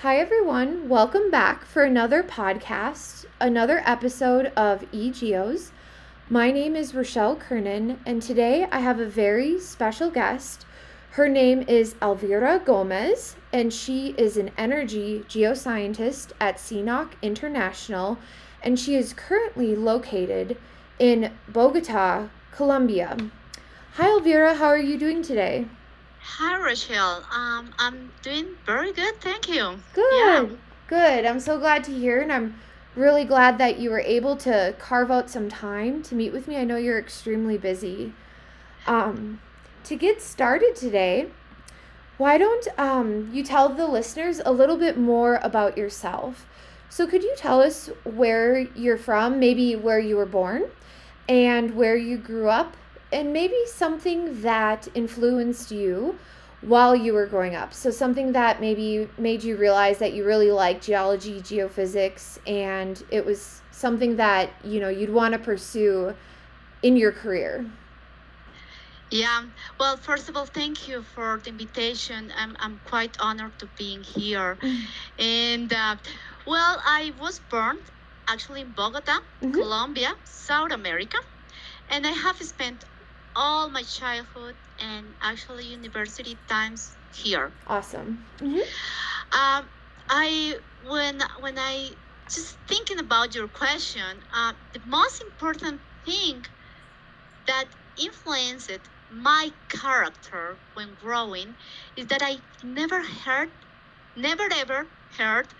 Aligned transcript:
Hi, 0.00 0.18
everyone. 0.18 0.90
Welcome 0.90 1.30
back 1.30 1.64
for 1.64 1.82
another 1.82 2.22
podcast, 2.22 3.24
another 3.40 3.82
episode 3.86 4.52
of 4.54 4.82
eGeos. 4.92 5.70
My 6.28 6.50
name 6.50 6.76
is 6.76 6.94
Rochelle 6.94 7.34
Kernan, 7.34 7.98
and 8.04 8.20
today 8.20 8.68
I 8.70 8.80
have 8.80 9.00
a 9.00 9.06
very 9.06 9.58
special 9.58 10.10
guest. 10.10 10.66
Her 11.12 11.30
name 11.30 11.64
is 11.66 11.94
Elvira 12.02 12.60
Gomez, 12.62 13.36
and 13.54 13.72
she 13.72 14.08
is 14.18 14.36
an 14.36 14.50
energy 14.58 15.24
geoscientist 15.30 16.32
at 16.38 16.58
CNOOC 16.58 17.12
International, 17.22 18.18
and 18.62 18.78
she 18.78 18.96
is 18.96 19.14
currently 19.14 19.74
located 19.74 20.58
in 20.98 21.32
Bogota, 21.48 22.28
Colombia. 22.52 23.16
Hi, 23.94 24.08
Elvira. 24.10 24.56
How 24.56 24.66
are 24.66 24.76
you 24.76 24.98
doing 24.98 25.22
today? 25.22 25.64
Hi, 26.28 26.60
Rochelle. 26.60 27.24
Um, 27.32 27.72
I'm 27.78 28.12
doing 28.20 28.56
very 28.66 28.92
good, 28.92 29.20
thank 29.20 29.48
you. 29.48 29.78
Good. 29.94 30.12
Yeah. 30.12 30.56
Good. 30.88 31.24
I'm 31.24 31.40
so 31.40 31.58
glad 31.58 31.84
to 31.84 31.92
hear, 31.92 32.20
and 32.20 32.32
I'm 32.32 32.58
really 32.94 33.24
glad 33.24 33.58
that 33.58 33.78
you 33.78 33.90
were 33.90 34.00
able 34.00 34.36
to 34.38 34.74
carve 34.78 35.10
out 35.10 35.30
some 35.30 35.48
time 35.48 36.02
to 36.02 36.14
meet 36.14 36.32
with 36.32 36.48
me. 36.48 36.56
I 36.56 36.64
know 36.64 36.76
you're 36.76 36.98
extremely 36.98 37.56
busy. 37.56 38.12
Um, 38.86 39.40
to 39.84 39.96
get 39.96 40.20
started 40.20 40.74
today, 40.74 41.28
why 42.18 42.38
don't 42.38 42.66
um, 42.76 43.30
you 43.32 43.42
tell 43.42 43.68
the 43.68 43.86
listeners 43.86 44.40
a 44.44 44.52
little 44.52 44.76
bit 44.76 44.98
more 44.98 45.38
about 45.42 45.78
yourself? 45.78 46.46
So, 46.90 47.06
could 47.06 47.22
you 47.22 47.34
tell 47.36 47.62
us 47.62 47.88
where 48.04 48.58
you're 48.74 48.98
from, 48.98 49.38
maybe 49.38 49.76
where 49.76 50.00
you 50.00 50.16
were 50.16 50.26
born, 50.26 50.64
and 51.28 51.76
where 51.76 51.96
you 51.96 52.18
grew 52.18 52.48
up, 52.48 52.76
and 53.12 53.32
maybe 53.32 53.56
something 53.66 54.42
that 54.42 54.88
influenced 54.94 55.70
you 55.70 56.18
while 56.60 56.94
you 56.96 57.12
were 57.12 57.26
growing 57.26 57.54
up? 57.54 57.72
So, 57.72 57.90
something 57.90 58.32
that 58.32 58.60
maybe 58.60 59.08
made 59.18 59.42
you 59.44 59.56
realize 59.56 59.98
that 59.98 60.12
you 60.12 60.24
really 60.24 60.50
like 60.50 60.82
geology, 60.82 61.40
geophysics, 61.40 62.38
and 62.46 63.02
it 63.10 63.24
was 63.24 63.62
something 63.70 64.16
that 64.16 64.50
you 64.64 64.80
know 64.80 64.88
you'd 64.88 65.10
want 65.10 65.32
to 65.32 65.38
pursue 65.38 66.14
in 66.82 66.96
your 66.96 67.12
career. 67.12 67.64
Yeah. 69.10 69.44
Well, 69.78 69.96
first 69.96 70.28
of 70.28 70.36
all, 70.36 70.46
thank 70.46 70.88
you 70.88 71.02
for 71.02 71.40
the 71.42 71.50
invitation. 71.50 72.32
I'm, 72.36 72.56
I'm 72.58 72.78
quite 72.84 73.16
honored 73.20 73.58
to 73.60 73.66
being 73.78 74.02
here. 74.02 74.58
And 75.18 75.72
uh, 75.72 75.96
well, 76.46 76.80
I 76.84 77.12
was 77.18 77.38
born 77.38 77.78
actually 78.28 78.62
in 78.62 78.72
Bogota, 78.72 79.18
Mhm. 79.42 79.52
Colombia, 79.52 80.12
South 80.24 80.72
America, 80.72 81.18
and 81.88 82.06
I 82.06 82.10
have 82.10 82.36
spent 82.42 82.84
all 83.36 83.70
my 83.70 83.84
childhood 83.84 84.56
and 84.80 85.16
actually 85.22 85.66
university 85.66 86.40
times 86.48 86.98
here. 87.12 87.54
Awesome. 87.68 88.26
hmm 88.40 88.60
Um, 89.32 89.70
I 90.08 90.60
when 90.80 91.20
when 91.40 91.58
I 91.58 91.96
just 92.30 92.58
thinking 92.68 92.98
about 93.00 93.34
your 93.34 93.48
question, 93.48 94.24
uh, 94.32 94.54
the 94.74 94.82
most 94.86 95.22
important 95.22 95.82
thing 96.04 96.44
that 97.46 97.74
influenced 97.96 98.90
my 99.10 99.50
character 99.68 100.60
when 100.74 100.94
growing 100.94 101.56
is 101.96 102.06
that 102.08 102.22
I 102.22 102.42
never 102.62 103.02
heard, 103.02 103.50
never 104.16 104.48
ever 104.52 104.90
heard 105.18 105.54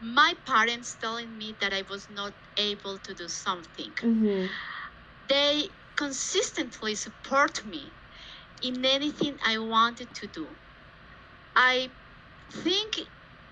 my 0.00 0.34
parents 0.46 0.96
telling 0.96 1.36
me 1.36 1.56
that 1.60 1.72
I 1.74 1.82
was 1.88 2.08
not 2.10 2.34
able 2.56 2.98
to 3.00 3.14
do 3.14 3.28
something. 3.28 3.94
hmm 4.00 4.46
They 5.28 5.70
consistently 6.00 6.94
support 6.96 7.64
me 7.66 7.84
in 8.62 8.84
anything 8.84 9.38
I 9.44 9.58
wanted 9.58 10.14
to 10.20 10.26
do. 10.28 10.46
I 11.56 11.92
think 12.52 13.00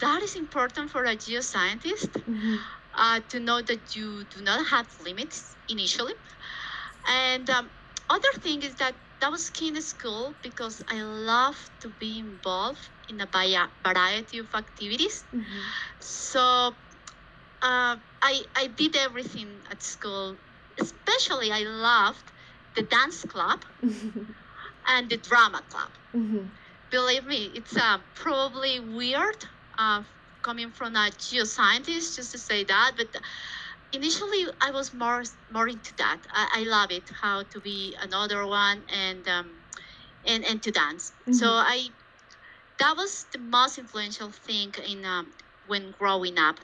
that 0.00 0.22
is 0.22 0.36
important 0.36 0.90
for 0.90 1.04
a 1.04 1.16
geoscientist 1.16 2.12
hmm 2.24 2.56
uh, 2.94 3.20
to 3.30 3.38
know 3.40 3.60
that 3.62 3.94
you 3.96 4.24
do 4.24 4.40
not 4.42 4.66
have 4.68 4.88
limits 5.00 5.56
initially. 5.68 6.14
And 7.08 7.48
um, 7.50 7.70
other 8.08 8.32
thing 8.40 8.62
is 8.62 8.76
that 8.76 8.96
that 9.20 9.30
was 9.30 9.50
key 9.50 9.68
in 9.68 9.80
school 9.82 10.38
because 10.42 10.82
I 10.88 11.02
love 11.02 11.70
to 11.80 11.90
be 11.90 12.18
involved 12.18 12.90
in 13.08 13.20
a 13.20 13.28
variety 13.84 14.38
of 14.38 14.48
activities. 14.54 15.24
hmm 15.32 15.70
So 16.00 16.76
uh, 17.62 17.96
I 18.22 18.34
I 18.56 18.66
did 18.68 18.96
everything 18.96 19.62
at 19.70 19.82
school. 19.82 20.40
Especially 20.80 21.50
I 21.52 21.62
loved 21.64 22.32
the 22.74 22.82
dance 22.82 23.22
club 23.24 23.64
and 24.88 25.10
the 25.10 25.16
drama 25.16 25.62
club. 25.68 25.92
hmm 26.12 26.46
Believe 26.90 27.24
me, 27.26 27.52
it's 27.54 27.76
uh, 27.76 27.98
probably 28.14 28.80
weird 28.80 29.44
uh, 29.78 30.02
coming 30.42 30.70
from 30.72 30.96
a 30.96 31.10
geoscientist 31.10 32.16
just 32.16 32.32
to 32.32 32.38
say 32.38 32.64
that, 32.64 32.92
but 32.96 33.08
initially 33.92 34.46
I 34.60 34.70
was 34.70 34.94
more 34.94 35.22
more 35.50 35.68
into 35.68 35.94
that. 35.96 36.20
I, 36.32 36.60
I 36.60 36.62
love 36.64 36.90
it 36.92 37.10
how 37.22 37.42
to 37.44 37.60
be 37.60 37.96
another 38.00 38.46
one 38.46 38.84
and 38.88 39.26
um, 39.28 39.48
and 40.24 40.44
and 40.44 40.62
to 40.62 40.70
dance. 40.70 41.12
So 41.30 41.46
Mhm. 41.46 41.64
I 41.74 41.78
that 42.78 42.96
was 42.96 43.26
the 43.32 43.38
most 43.38 43.78
influential 43.78 44.30
thing 44.30 44.74
in 44.86 45.04
um, 45.04 45.32
when 45.64 45.92
growing 45.92 46.38
up. 46.38 46.60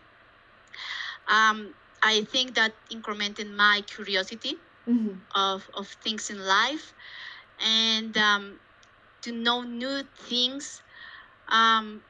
Um, 1.29 1.75
I 2.03 2.25
think 2.25 2.55
that 2.55 2.75
incremented 2.93 3.51
my 3.55 3.83
curiosity 3.87 4.63
hmm 4.87 5.09
of, 5.35 5.69
of 5.75 5.89
things 5.89 6.31
in 6.31 6.39
life. 6.45 6.95
And 7.65 8.17
um, 8.17 8.59
to 9.23 9.33
know 9.33 9.63
new 9.63 10.03
things 10.29 10.83
um, 11.49 12.03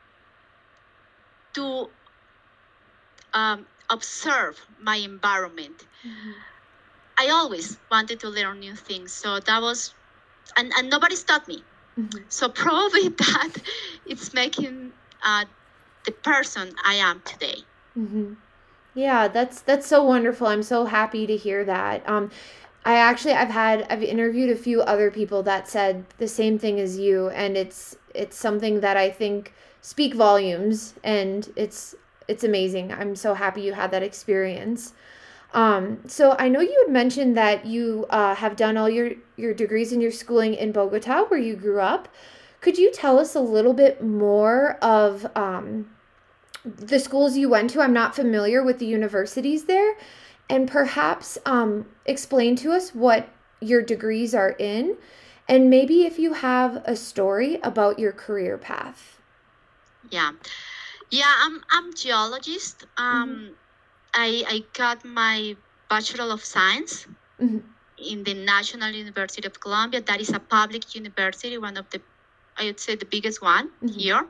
to 1.55 1.89
um, 3.33 3.67
observe 3.91 4.61
my 4.81 4.97
environment. 4.97 5.87
Hmm 6.03 6.33
i 7.19 7.29
always 7.29 7.79
wanted 7.91 8.19
to 8.21 8.29
learn 8.29 8.59
new 8.61 8.75
things 8.75 9.13
so 9.13 9.39
that 9.41 9.61
was 9.63 9.95
and, 10.57 10.73
and 10.79 10.91
nobody's 10.91 11.23
taught 11.25 11.47
me. 11.49 11.63
Hmm 11.97 12.07
so 12.29 12.49
probably 12.65 13.09
that 13.09 13.53
it's 14.07 14.35
making 14.35 14.93
uh, 15.23 15.45
the 16.05 16.13
person 16.13 16.75
i 16.85 16.95
am 16.95 17.21
today. 17.25 17.59
Hmm 17.95 18.35
Yeah, 18.95 19.29
that's 19.29 19.63
that's 19.63 19.87
so 19.87 20.05
wonderful. 20.05 20.47
I'm 20.49 20.63
so 20.63 20.87
happy 20.87 21.27
to 21.27 21.37
hear 21.37 21.65
that. 21.65 22.09
Um, 22.09 22.31
I 22.85 22.97
actually 22.97 23.33
I've 23.33 23.51
had 23.51 23.87
I've 23.89 24.03
interviewed 24.03 24.51
a 24.51 24.57
few 24.57 24.83
other 24.83 25.11
people 25.11 25.43
that 25.45 25.69
said 25.69 26.05
the 26.19 26.29
same 26.29 26.59
thing 26.59 26.79
as 26.79 26.99
you, 26.99 27.29
and 27.31 27.57
it's 27.57 27.97
it's 28.15 28.37
something 28.37 28.81
that 28.81 28.97
I 28.97 29.11
think 29.11 29.55
speak 29.81 30.15
volumes, 30.15 30.95
and 31.03 31.51
it's 31.57 31.95
it's 32.29 32.45
amazing. 32.45 32.93
I'm 32.93 33.17
so 33.17 33.35
happy 33.35 33.63
you 33.63 33.73
had 33.73 33.91
that 33.93 34.03
experience. 34.03 34.93
Um, 35.55 36.01
so 36.07 36.35
I 36.39 36.49
know 36.49 36.61
you 36.61 36.83
had 36.85 36.93
mentioned 36.93 37.37
that 37.37 37.65
you 37.65 38.07
uh, 38.11 38.35
have 38.35 38.57
done 38.57 38.77
all 38.77 38.91
your 38.91 39.13
your 39.37 39.55
degrees 39.55 39.93
and 39.93 40.03
your 40.03 40.13
schooling 40.13 40.55
in 40.55 40.73
Bogota, 40.73 41.25
where 41.25 41.41
you 41.41 41.57
grew 41.57 41.81
up. 41.81 42.09
Could 42.61 42.79
you 42.79 42.91
tell 42.93 43.19
us 43.19 43.35
a 43.35 43.41
little 43.41 43.75
bit 43.75 44.03
more 44.03 44.79
of 44.83 45.27
um, 45.37 45.87
the 46.65 46.99
schools 46.99 47.37
you 47.37 47.49
went 47.49 47.71
to. 47.71 47.81
I'm 47.81 47.93
not 47.93 48.17
familiar 48.17 48.63
with 48.63 48.79
the 48.79 48.87
universities 48.87 49.65
there. 49.65 49.97
And 50.49 50.69
perhaps 50.71 51.39
um, 51.47 51.87
explain 52.05 52.57
to 52.57 52.73
us 52.73 52.95
what 52.95 53.29
your 53.61 53.83
degrees 53.83 54.35
are 54.35 54.51
in, 54.59 54.97
and 55.49 55.71
maybe 55.71 56.05
if 56.05 56.19
you 56.19 56.35
have 56.35 56.83
a 56.85 56.97
story 56.97 57.59
about 57.63 57.99
your 57.99 58.13
career 58.13 58.59
path. 58.59 59.21
yeah 60.11 60.33
yeah 61.11 61.33
i'm 61.45 61.61
i'm 61.73 61.93
geologist 61.95 62.85
um 62.97 63.55
i 64.15 64.45
i 64.55 64.61
got 64.77 65.05
my 65.05 65.57
bachelor 65.89 66.33
of 66.33 66.45
science 66.45 67.07
Mhm. 67.41 67.63
in 67.97 68.25
the 68.25 68.35
national 68.35 68.91
university 68.91 69.47
of 69.47 69.59
colombia 69.61 70.01
that 70.03 70.21
is 70.21 70.31
a 70.31 70.41
public 70.41 70.95
university 70.95 71.57
one 71.59 71.77
of 71.77 71.89
the 71.91 72.01
i 72.59 72.65
would 72.67 72.81
say 72.81 72.95
the 72.97 73.07
biggest 73.17 73.41
one 73.43 73.71
Mhm. 73.83 73.95
here 74.01 74.23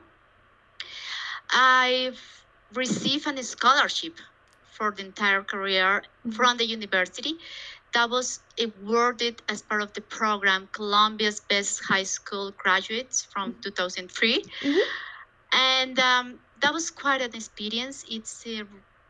i've 1.51 2.21
received 2.73 3.27
a 3.27 3.43
scholarship 3.43 4.17
for 4.77 4.91
the 4.91 5.03
entire 5.05 5.43
career 5.43 6.03
Mhm. 6.25 6.33
from 6.35 6.57
the 6.57 6.65
university 6.77 7.33
that 7.93 8.09
was 8.09 8.39
awarded 8.59 9.41
as 9.49 9.61
part 9.61 9.81
of 9.81 9.93
the 9.93 10.01
program 10.01 10.67
colombia's 10.73 11.39
best 11.41 11.81
high 11.91 12.03
school 12.03 12.51
graduates 12.63 13.25
from 13.33 13.55
2003 13.63 14.43
Mhm. 14.63 14.79
and 15.53 15.99
um, 15.99 16.39
that 16.61 16.73
was 16.73 16.89
quite 16.91 17.21
an 17.21 17.35
experience. 17.35 18.03
It's 18.07 18.43
uh, 18.47 18.63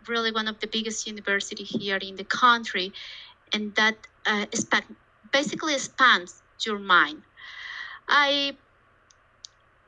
really 0.07 0.31
one 0.31 0.47
of 0.47 0.59
the 0.59 0.67
biggest 0.67 1.07
university 1.07 1.63
here 1.63 1.97
in 1.97 2.15
the 2.15 2.23
country, 2.25 2.94
and 3.53 3.75
that 3.75 3.95
uh, 4.25 4.45
span- 4.53 4.97
basically 5.31 5.73
expands 5.73 6.44
your 6.65 6.79
mind. 6.79 7.23
I 8.07 8.57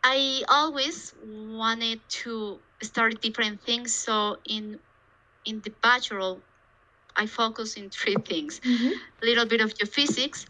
I 0.04 0.44
always 0.48 1.14
wanted 1.22 2.02
to 2.24 2.62
start 2.82 3.22
different 3.22 3.64
things, 3.64 3.94
so 3.94 4.38
in 4.46 4.80
in 5.48 5.62
the 5.64 5.72
bachelor, 5.84 6.42
I 7.16 7.28
focus 7.28 7.76
in 7.78 7.90
three 7.92 8.16
things: 8.32 8.62
a 9.22 9.26
little 9.26 9.46
bit 9.48 9.62
of 9.62 9.74
geophysics, 9.76 10.46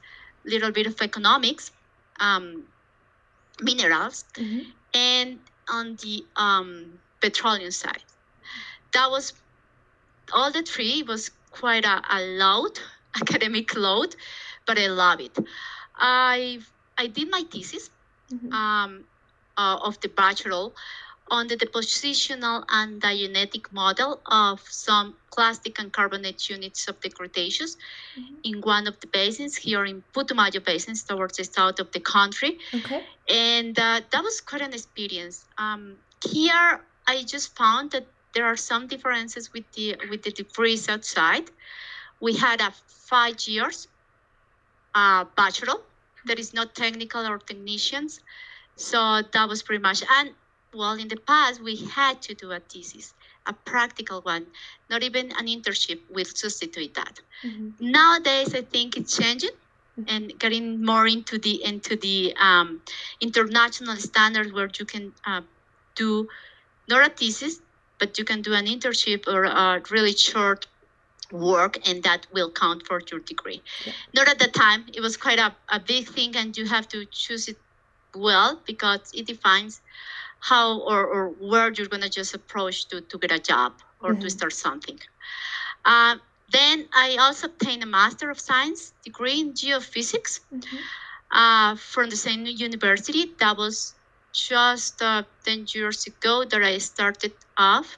little 0.46 0.72
bit 0.72 0.88
of 0.88 1.02
economics, 1.02 1.72
um, 2.20 2.68
minerals, 3.62 4.26
Mhm. 4.38 4.74
and 4.94 5.40
on 5.70 5.96
the 5.98 6.28
um, 6.38 7.00
petroleum 7.22 7.72
side. 7.72 8.06
That 8.94 9.12
was 9.12 9.34
all 10.34 10.52
the 10.52 10.64
three 10.64 11.04
was 11.04 11.32
quite 11.52 11.86
a, 11.86 12.02
a 12.10 12.22
load, 12.22 12.80
academic 13.22 13.76
load, 13.76 14.16
but 14.66 14.78
I 14.80 14.88
love 14.88 15.22
it. 15.22 15.38
I 15.96 16.60
I 16.98 17.08
did 17.08 17.30
my 17.32 17.44
thesis 17.52 17.90
Mhm. 18.34 18.54
um, 18.54 19.06
uh, 19.58 19.78
of 19.84 20.00
the 20.02 20.10
bachelor 20.10 20.72
on 21.32 21.48
the 21.48 21.58
depositional 21.58 22.64
and 22.70 23.02
diagenetic 23.02 23.72
model 23.72 24.22
of 24.28 24.62
some 24.70 25.16
clastic 25.32 25.80
and 25.80 25.92
carbonate 25.94 26.50
units 26.50 26.88
of 26.88 27.00
the 27.02 27.10
Cretaceous 27.10 27.76
Mhm. 28.18 28.38
in 28.44 28.62
one 28.62 28.88
of 28.88 29.00
the 29.02 29.08
basins 29.08 29.58
here 29.58 29.86
in 29.86 30.04
Putumayo 30.14 30.60
Basins 30.64 31.04
towards 31.04 31.38
the 31.38 31.44
south 31.44 31.80
of 31.80 31.92
the 31.92 32.00
country 32.00 32.60
Okay. 32.74 33.06
and 33.30 33.78
uh, 33.80 34.02
that 34.12 34.24
was 34.24 34.42
quite 34.42 34.62
an 34.62 34.74
experience. 34.74 35.46
Um, 35.58 35.98
here, 36.26 36.86
I 37.08 37.24
just 37.24 37.56
found 37.56 37.92
that 37.92 38.08
there 38.34 38.46
are 38.46 38.58
some 38.58 38.88
differences 38.88 39.52
with 39.54 39.72
the 39.74 39.96
with 40.10 40.24
the 40.24 40.32
degrees 40.32 40.88
outside. 40.90 41.50
We 42.20 42.36
had 42.36 42.62
a 42.62 42.72
five 43.10 43.40
years 43.48 43.88
uh, 44.96 45.26
bachelor 45.36 45.76
that 46.26 46.40
is 46.40 46.54
not 46.54 46.76
technical 46.76 47.26
or 47.26 47.38
technicians, 47.40 48.20
so 48.76 49.22
that 49.34 49.48
was 49.48 49.64
pretty 49.64 49.82
much. 49.82 50.04
And 50.18 50.32
well, 50.78 50.94
in 50.94 51.10
the 51.10 51.18
past, 51.18 51.62
we 51.64 51.78
had 51.78 52.22
to 52.24 52.36
do 52.36 52.52
a 52.52 52.60
thesis, 52.60 53.14
a 53.48 53.54
practical 53.54 54.22
one, 54.22 54.48
not 54.90 55.04
even 55.04 55.32
an 55.38 55.48
internship 55.48 56.02
will 56.10 56.26
substitute 56.26 56.94
that 56.96 57.20
Mhm. 57.46 57.74
nowadays 57.80 58.54
i 58.56 58.62
think 58.62 58.98
it's 58.98 59.18
changing 59.18 59.56
and 60.08 60.34
getting 60.40 60.84
more 60.84 61.08
into 61.08 61.38
the 61.40 61.64
into 61.64 61.96
the 61.96 62.36
um, 62.40 62.82
international 63.22 63.96
standards 63.98 64.52
where 64.54 64.70
you 64.80 64.86
can 64.86 65.14
uh, 65.26 65.42
do 65.96 66.28
not 66.90 67.06
a 67.06 67.14
thesis 67.14 67.60
but 68.00 68.18
you 68.18 68.26
can 68.26 68.42
do 68.42 68.54
an 68.54 68.66
internship 68.66 69.28
or 69.28 69.44
a 69.46 69.82
really 69.92 70.14
short 70.14 70.68
work 71.32 71.78
and 71.88 72.04
that 72.04 72.28
will 72.34 72.52
count 72.52 72.84
for 72.88 73.02
your 73.12 73.20
degree 73.22 73.64
Yeah. 73.86 73.94
not 74.14 74.28
at 74.30 74.40
the 74.40 74.48
time 74.48 74.86
it 74.94 75.02
was 75.02 75.18
quite 75.18 75.40
a, 75.40 75.56
a 75.72 75.80
big 75.80 76.08
thing 76.08 76.36
and 76.36 76.56
you 76.58 76.66
have 76.68 76.88
to 76.90 77.06
choose 77.12 77.48
it 77.48 77.58
well 78.16 78.62
because 78.66 79.12
it 79.14 79.28
defines 79.28 79.82
how 80.50 80.80
or, 80.82 81.06
or 81.06 81.30
where 81.50 81.72
you're 81.74 81.88
going 81.88 82.02
to 82.04 82.10
just 82.10 82.34
approach 82.34 82.88
to, 82.90 83.02
to 83.02 83.18
get 83.20 83.32
a 83.32 83.40
job 83.40 83.74
or 84.02 84.14
to 84.14 84.30
Mhm. 84.30 84.38
start 84.38 84.54
something 84.54 85.00
uh, 85.86 86.16
then 86.50 86.88
I 86.94 87.18
also 87.20 87.48
obtained 87.48 87.84
a 87.84 87.88
Master 87.88 88.30
of 88.30 88.40
Science 88.40 88.94
degree 89.04 89.40
in 89.40 89.54
geophysics 89.54 90.40
Mhm. 90.52 90.90
uh, 91.32 91.76
from 91.76 92.10
the 92.10 92.16
same 92.18 92.46
university. 92.46 93.36
That 93.40 93.58
was 93.58 93.96
just 94.34 95.02
uh, 95.02 95.24
10 95.46 95.66
years 95.74 96.06
ago 96.08 96.44
that 96.46 96.64
I 96.64 96.78
started 96.78 97.34
off. 97.58 97.98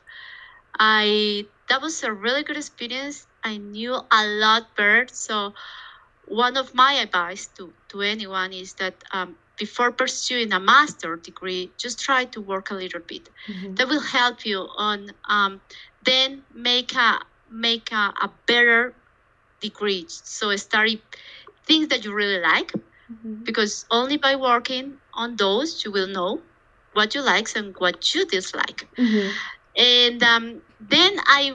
I 0.79 1.45
that 1.69 1.81
was 1.81 2.03
a 2.03 2.13
really 2.13 2.43
good 2.43 2.57
experience. 2.57 3.27
I 3.43 3.57
knew 3.57 3.93
a 3.93 4.25
lot 4.27 4.75
better. 4.75 5.07
So 5.11 5.53
one 6.23 6.57
of 6.57 6.73
my 6.73 6.93
advice 6.93 7.47
to, 7.57 7.73
to 7.89 8.01
anyone 8.01 8.53
is 8.53 8.73
that 8.75 9.03
um, 9.13 9.37
before 9.59 9.91
pursuing 9.91 10.53
a 10.53 10.59
master 10.59 11.17
degree, 11.17 11.73
just 11.79 11.99
try 11.99 12.25
to 12.25 12.41
work 12.41 12.71
a 12.71 12.75
little 12.75 13.01
bit 13.07 13.29
Mhm. 13.49 13.75
that 13.77 13.87
will 13.89 14.01
help 14.17 14.45
you 14.45 14.67
on 14.77 15.11
um, 15.29 15.61
then 16.01 16.45
make 16.53 16.95
a 16.95 17.19
make 17.49 17.91
a, 17.91 18.13
a 18.25 18.29
better 18.47 18.95
degree 19.61 20.05
so 20.09 20.55
start 20.55 20.89
things 21.67 21.87
that 21.89 22.03
you 22.05 22.13
really 22.13 22.39
like 22.41 22.71
Mhm. 23.11 23.43
because 23.45 23.85
only 23.91 24.17
by 24.17 24.35
working 24.35 24.99
on 25.13 25.35
those 25.37 25.83
you 25.85 25.91
will 25.91 26.07
know 26.07 26.43
what 26.93 27.15
you 27.15 27.21
like 27.21 27.47
and 27.55 27.75
what 27.79 28.13
you 28.13 28.25
dislike 28.25 28.87
Mhm. 28.97 29.31
and 29.77 30.23
um, 30.23 30.61
then 30.79 31.13
i 31.39 31.53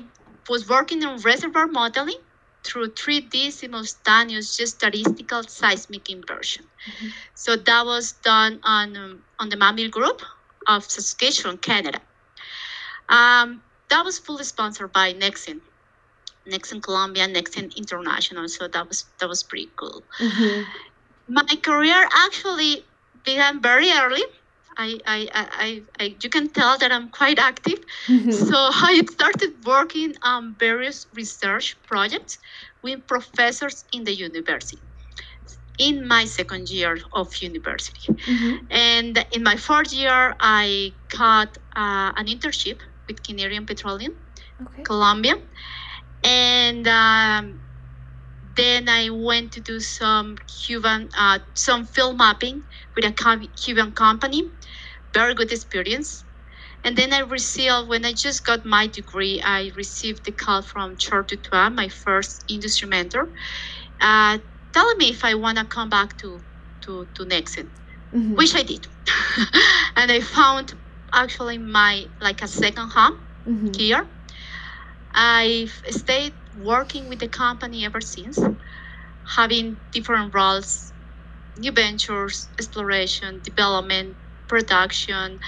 was 0.48 0.68
working 0.68 1.04
on 1.04 1.18
reservoir 1.20 1.66
modeling 1.66 2.22
through 2.64 2.88
3d 3.00 3.50
simultaneous 3.52 4.56
geostatistical 4.56 5.42
seismic 5.48 6.08
inversion 6.10 6.64
Mhm. 6.88 7.12
so 7.34 7.56
that 7.56 7.84
was 7.86 8.12
done 8.30 8.60
on 8.62 8.96
um, 8.96 9.12
on 9.38 9.48
the 9.50 9.56
Mannville 9.56 9.90
Group 9.90 10.22
of 10.66 10.84
Saskatchewan, 10.84 11.58
Canada. 11.58 12.00
Um, 13.08 13.62
that 13.90 14.04
was 14.04 14.18
fully 14.18 14.44
sponsored 14.44 14.92
by 14.92 15.12
Nexen, 15.12 15.60
Nexen 16.48 16.82
Colombia, 16.82 17.26
Nexen 17.28 17.74
International. 17.76 18.48
So 18.48 18.68
that 18.68 18.88
was 18.88 19.04
that 19.20 19.28
was 19.28 19.42
pretty 19.42 19.70
cool. 19.76 20.02
Mhm. 20.18 20.66
My 21.28 21.44
career 21.62 22.08
actually 22.26 22.84
began 23.24 23.60
very 23.62 23.90
early. 23.92 24.24
I, 24.76 24.98
I, 25.06 25.28
I, 25.34 25.82
I, 26.00 26.16
you 26.22 26.30
can 26.30 26.48
tell 26.52 26.78
that 26.78 26.90
I'm 26.92 27.08
quite 27.10 27.38
active. 27.38 27.80
Mhm. 28.08 28.32
So 28.32 28.56
I 28.90 29.02
started 29.10 29.52
working 29.64 30.14
on 30.22 30.56
various 30.58 31.06
research 31.14 31.76
projects 31.86 32.38
with 32.82 33.06
professors 33.06 33.84
in 33.92 34.04
the 34.04 34.14
university 34.14 34.82
in 35.78 36.06
my 36.06 36.24
second 36.24 36.70
year 36.70 36.98
of 37.12 37.28
university. 37.42 38.06
Mhm. 38.12 38.66
And 38.70 39.26
in 39.32 39.42
my 39.42 39.56
fourth 39.56 39.92
year, 39.92 40.34
I 40.40 40.94
got 41.08 41.58
uh, 41.76 42.12
an 42.16 42.26
internship 42.26 42.80
with 43.08 43.22
Canadian 43.22 43.66
Petroleum, 43.66 44.12
Okay. 44.62 44.82
Colombia. 44.84 45.36
And 46.22 46.86
um, 46.88 47.60
then 48.56 48.88
I 48.88 49.10
went 49.10 49.52
to 49.52 49.60
do 49.60 49.80
some 49.80 50.36
Cuban, 50.66 51.08
uh, 51.16 51.40
some 51.54 51.84
film 51.84 52.16
mapping 52.18 52.64
with 52.96 53.04
a 53.04 53.12
Cuban 53.62 53.92
company. 53.92 54.42
Very 55.14 55.34
good 55.34 55.52
experience. 55.52 56.24
And 56.84 56.96
then 56.96 57.12
I 57.12 57.20
received, 57.20 57.88
when 57.88 58.04
I 58.04 58.12
just 58.12 58.44
got 58.44 58.64
my 58.64 58.86
degree, 58.86 59.40
I 59.42 59.70
received 59.76 60.24
the 60.24 60.32
call 60.32 60.62
from 60.62 60.96
Charles 60.96 61.26
Dutois, 61.28 61.70
my 61.70 61.88
first 61.88 62.44
industry 62.48 62.88
mentor, 62.88 63.28
uh, 64.00 64.38
telling 64.72 64.98
me 64.98 65.10
if 65.10 65.24
I 65.24 65.34
want 65.34 65.58
to 65.58 65.64
come 65.64 65.88
back 65.88 66.16
to, 66.18 66.40
to, 66.82 67.08
to 67.14 67.24
Nexen 67.24 67.70
Mhm. 68.14 68.36
which 68.36 68.54
I 68.54 68.62
did. 68.62 68.86
and 69.96 70.10
I 70.12 70.20
found 70.20 70.74
actually 71.12 71.58
my 71.58 72.06
like 72.20 72.42
a 72.42 72.48
second 72.48 72.90
home 72.90 73.16
Mhm. 73.46 73.76
here. 73.76 74.06
I've 75.14 75.82
stayed 75.90 76.34
working 76.54 77.08
with 77.08 77.20
the 77.20 77.28
company 77.28 77.84
ever 77.84 78.00
since, 78.00 78.38
having 79.36 79.78
different 79.92 80.34
roles, 80.34 80.92
new 81.56 81.72
ventures, 81.72 82.50
exploration, 82.58 83.40
development, 83.42 84.16
production, 84.48 85.38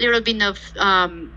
a 0.00 0.04
little 0.04 0.20
bit 0.20 0.42
of 0.42 0.58
um, 0.78 1.32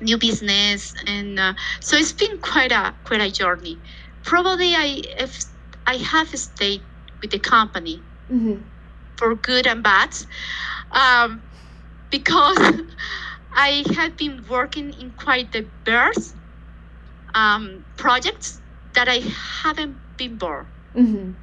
new 0.00 0.18
business, 0.18 0.94
and 1.06 1.38
uh, 1.38 1.54
so 1.80 1.96
it's 1.96 2.12
been 2.12 2.38
quite 2.40 2.72
a 2.72 2.94
quite 3.04 3.20
a 3.20 3.30
journey. 3.30 3.80
Probably 4.24 4.74
I 4.74 5.02
if 5.18 5.44
I 5.86 5.96
have 5.96 6.28
stayed 6.28 6.82
with 7.22 7.30
the 7.32 7.38
company 7.40 8.04
Mhm. 8.30 8.70
for 9.16 9.34
good 9.36 9.66
and 9.66 9.82
bad 9.82 10.10
um, 10.92 11.44
because 12.10 12.58
I 13.54 13.84
had 13.94 14.16
been 14.16 14.44
working 14.48 14.92
in 14.92 15.12
quite 15.12 15.52
diverse 15.52 16.34
um, 17.34 17.84
projects 17.96 18.61
that 18.94 19.08
I 19.08 19.18
haven't 19.62 19.96
been 20.16 20.36
bored. 20.36 20.66
Mhm. 20.94 21.34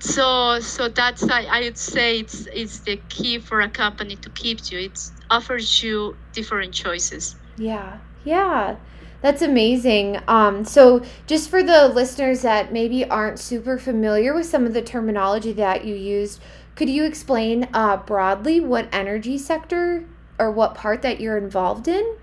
So, 0.00 0.60
so 0.60 0.88
that's 0.88 1.22
I, 1.28 1.44
I 1.44 1.60
would 1.60 1.76
say 1.76 2.20
it's 2.20 2.46
it's 2.52 2.80
the 2.80 2.96
key 3.08 3.38
for 3.38 3.60
a 3.60 3.68
company 3.68 4.16
to 4.16 4.30
keep 4.30 4.70
you. 4.70 4.78
It 4.80 4.98
offers 5.28 5.82
you 5.82 6.16
different 6.32 6.72
choices. 6.72 7.36
Yeah. 7.58 7.98
Yeah. 8.24 8.76
That's 9.20 9.42
amazing. 9.42 10.18
Um, 10.26 10.64
so 10.64 11.04
just 11.26 11.50
for 11.50 11.62
the 11.62 11.88
listeners 11.88 12.40
that 12.40 12.72
maybe 12.72 13.04
aren't 13.04 13.38
super 13.38 13.78
familiar 13.78 14.32
with 14.32 14.46
some 14.46 14.64
of 14.64 14.72
the 14.72 14.80
terminology 14.80 15.52
that 15.52 15.84
you 15.84 15.94
used, 15.94 16.40
could 16.74 16.88
you 16.88 17.04
explain 17.04 17.68
uh, 17.74 17.98
broadly 17.98 18.60
what 18.60 18.88
energy 18.92 19.36
sector 19.36 20.06
or 20.38 20.50
what 20.50 20.74
part 20.74 21.02
that 21.02 21.20
you're 21.20 21.36
involved 21.36 21.86
in? 21.86 22.16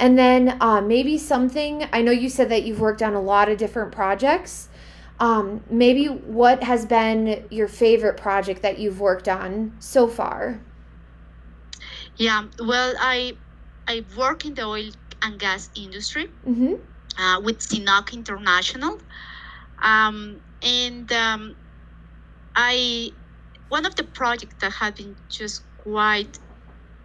And 0.00 0.18
then 0.18 0.56
uh, 0.60 0.80
maybe 0.80 1.18
something, 1.18 1.86
I 1.92 2.00
know 2.02 2.10
you 2.10 2.28
said 2.30 2.48
that 2.48 2.64
you've 2.64 2.80
worked 2.80 3.02
on 3.02 3.14
a 3.14 3.20
lot 3.20 3.48
of 3.50 3.58
different 3.58 3.92
projects. 3.92 4.68
Um, 5.20 5.62
maybe 5.70 6.06
what 6.06 6.62
has 6.62 6.86
been 6.86 7.44
your 7.50 7.68
favorite 7.68 8.16
project 8.16 8.62
that 8.62 8.78
you've 8.78 8.98
worked 9.00 9.28
on 9.28 9.76
so 9.78 10.08
far? 10.08 10.60
Yeah. 12.16 12.46
Well, 12.58 12.94
I 12.98 13.36
I 13.86 14.04
work 14.16 14.46
in 14.46 14.54
the 14.54 14.64
oil 14.64 14.90
and 15.22 15.38
gas 15.38 15.68
industry. 15.76 16.30
Mm-hmm. 16.48 16.74
uh, 17.18 17.40
with 17.40 17.58
CNOOC 17.58 18.12
International. 18.14 18.98
Um, 19.82 20.40
and 20.62 21.10
um, 21.12 21.56
I, 22.54 23.10
one 23.68 23.86
of 23.86 23.94
the 23.96 24.04
projects 24.04 24.56
that 24.60 24.72
had 24.72 24.94
been 24.96 25.16
just 25.28 25.62
quite 25.78 26.38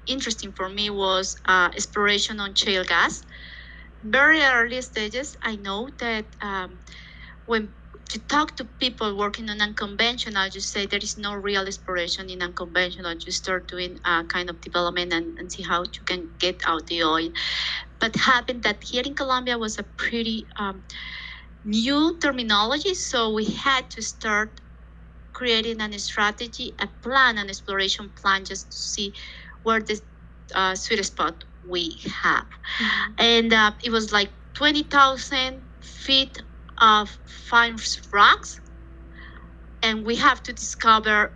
interesting 0.08 0.52
for 0.54 0.70
me 0.70 0.90
was 0.90 1.36
uh, 1.46 1.70
exploration 1.76 2.40
on 2.40 2.56
shale 2.56 2.84
gas. 2.84 3.24
Very 4.04 4.42
early 4.42 4.82
stages, 4.82 5.36
I 5.42 5.56
know 5.56 5.90
that 6.00 6.26
um, 6.42 6.80
when 7.46 7.70
you 8.14 8.22
talk 8.22 8.56
to 8.58 8.66
people 8.66 9.18
working 9.18 9.50
on 9.50 9.62
unconventional, 9.62 10.48
you 10.48 10.62
say 10.62 10.86
there 10.86 11.00
is 11.02 11.18
no 11.18 11.34
real 11.34 11.66
exploration 11.68 12.30
in 12.30 12.42
unconventional. 12.42 13.16
You 13.26 13.32
start 13.32 13.68
doing 13.68 14.00
uh, 14.06 14.24
kind 14.26 14.50
of 14.50 14.62
development 14.62 15.12
and, 15.14 15.38
and 15.40 15.52
see 15.52 15.64
how 15.64 15.84
you 15.84 16.04
can 16.06 16.30
get 16.40 16.62
out 16.68 16.88
the 16.88 17.04
oil. 17.04 17.30
But 18.00 18.16
happened 18.16 18.64
that 18.64 18.84
here 18.84 19.04
in 19.06 19.16
Colombia 19.16 19.58
was 19.58 19.80
a 19.80 19.84
pretty 19.84 20.48
um, 20.58 20.84
new 21.64 22.20
terminology, 22.22 22.94
so 22.94 23.34
we 23.34 23.46
had 23.46 23.90
to 23.92 24.02
start 24.02 24.62
creating 25.34 25.82
a 25.82 26.00
strategy, 26.00 26.76
a 26.80 26.88
plan, 27.04 27.38
an 27.38 27.50
exploration 27.50 28.10
plan, 28.22 28.46
just 28.46 28.72
to 28.72 28.78
see 28.78 29.14
where 29.66 29.82
the 29.82 30.00
uh, 30.54 30.76
sweet 30.76 31.04
spot 31.04 31.44
we 31.68 32.02
have. 32.24 32.46
Mm-hmm. 32.80 33.14
And 33.20 33.54
uh, 33.54 33.72
it 33.84 33.92
was 33.92 34.14
like 34.14 34.32
20,000 34.54 35.64
feet 35.82 36.42
of 36.82 37.18
fine 37.50 37.78
rocks, 38.14 38.60
and 39.84 40.06
we 40.06 40.16
have 40.16 40.44
to 40.44 40.54
discover 40.54 41.34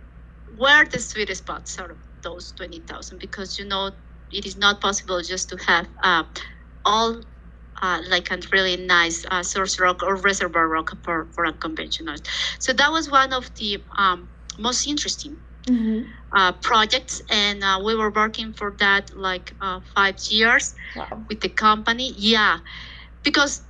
where 0.56 0.84
the 0.86 1.00
sweet 1.00 1.34
spots 1.36 1.78
are 1.78 1.92
of 1.92 1.98
those 2.22 2.52
20,000 2.52 3.18
because 3.18 3.58
you 3.58 3.66
know 3.66 3.90
it 4.30 4.46
is 4.46 4.56
not 4.56 4.80
possible 4.80 5.22
just 5.22 5.48
to 5.48 5.56
have 5.66 5.88
uh, 6.02 6.24
all 6.84 7.22
uh, 7.82 8.00
like 8.08 8.30
a 8.30 8.38
really 8.52 8.76
nice 8.76 9.24
uh, 9.30 9.42
source 9.42 9.80
rock 9.80 10.02
or 10.02 10.16
reservoir 10.16 10.68
rock 10.68 10.92
for, 11.04 11.28
for 11.34 11.46
unconventional. 11.46 12.16
So 12.60 12.72
that 12.74 12.92
was 12.92 13.10
one 13.10 13.32
of 13.32 13.50
the 13.54 13.84
um, 13.98 14.28
most 14.58 14.86
interesting 14.86 15.36
mm-hmm. 15.70 16.36
uh, 16.36 16.52
projects, 16.52 17.22
and 17.30 17.62
uh, 17.62 17.80
we 17.84 17.94
were 17.94 18.10
working 18.10 18.52
for 18.52 18.74
that 18.78 19.16
like 19.16 19.54
uh, 19.60 19.80
five 19.94 20.18
years 20.30 20.74
wow. 20.96 21.24
with 21.28 21.40
the 21.40 21.48
company. 21.48 22.12
Yeah, 22.16 22.58
because 23.22 23.62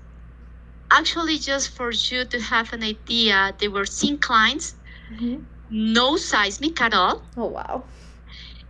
actually, 0.90 1.38
just 1.38 1.70
for 1.70 1.92
you 1.92 2.24
to 2.24 2.40
have 2.40 2.72
an 2.72 2.82
idea, 2.82 3.54
they 3.58 3.68
were 3.68 3.84
synclines, 3.84 4.74
mm-hmm. 5.12 5.42
no 5.70 6.16
seismic 6.16 6.80
at 6.80 6.94
all. 6.94 7.22
Oh 7.36 7.46
wow! 7.46 7.84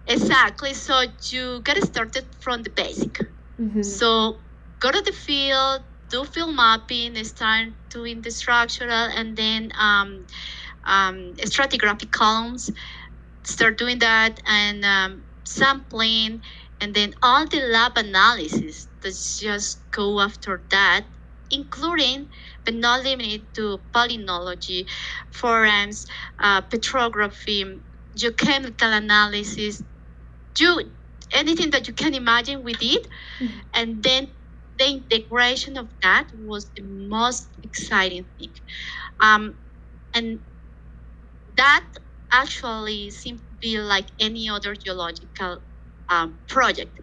Exactly. 0.06 0.75
So 0.75 1.04
you 1.30 1.60
get 1.62 1.82
started 1.84 2.26
from 2.40 2.62
the 2.62 2.70
basic. 2.70 3.20
Mm-hmm. 3.60 3.82
So 3.82 4.38
go 4.80 4.90
to 4.90 5.00
the 5.00 5.12
field, 5.12 5.82
do 6.08 6.25
field 6.25 6.54
mapping, 6.54 7.22
start 7.25 7.68
doing 7.90 8.22
the 8.22 8.30
structural, 8.30 8.90
and 8.90 9.37
then 9.37 9.72
um, 9.78 10.26
um, 10.84 11.34
stratigraphic 11.37 12.10
columns. 12.10 12.70
Start 13.42 13.78
doing 13.78 13.99
that 14.00 14.40
and 14.47 14.85
um, 14.85 15.23
sampling, 15.44 16.42
and 16.80 16.94
then 16.94 17.14
all 17.23 17.47
the 17.47 17.61
lab 17.61 17.97
analysis 17.97 18.87
that 19.00 19.14
just 19.40 19.78
go 19.90 20.20
after 20.20 20.61
that, 20.70 21.04
including 21.50 22.28
but 22.64 22.75
not 22.75 23.02
limited 23.02 23.42
to 23.54 23.80
palynology, 23.94 24.87
forensics, 25.30 26.11
uh, 26.38 26.61
petrography, 26.61 27.80
geochemical 28.14 28.97
analysis, 28.97 29.82
do 30.54 30.82
anything 31.32 31.70
that 31.70 31.88
you 31.88 31.94
can 31.94 32.14
imagine 32.14 32.62
we 32.62 32.75
did, 32.75 33.09
mm-hmm. 33.38 33.59
and 33.75 34.02
then 34.02 34.28
the 34.78 34.88
integration 34.88 35.76
of 35.76 35.88
that 36.02 36.26
was 36.44 36.70
the 36.76 36.82
most 36.82 37.49
exciting 37.62 38.25
thing. 38.38 38.50
Um, 39.20 39.54
and 40.14 40.40
that 41.56 41.85
actually 42.32 43.10
seemed 43.10 43.38
to 43.38 43.44
be 43.60 43.78
like 43.78 44.06
any 44.18 44.49
other 44.49 44.75
geological 44.75 45.60
um, 46.08 46.38
project. 46.49 47.00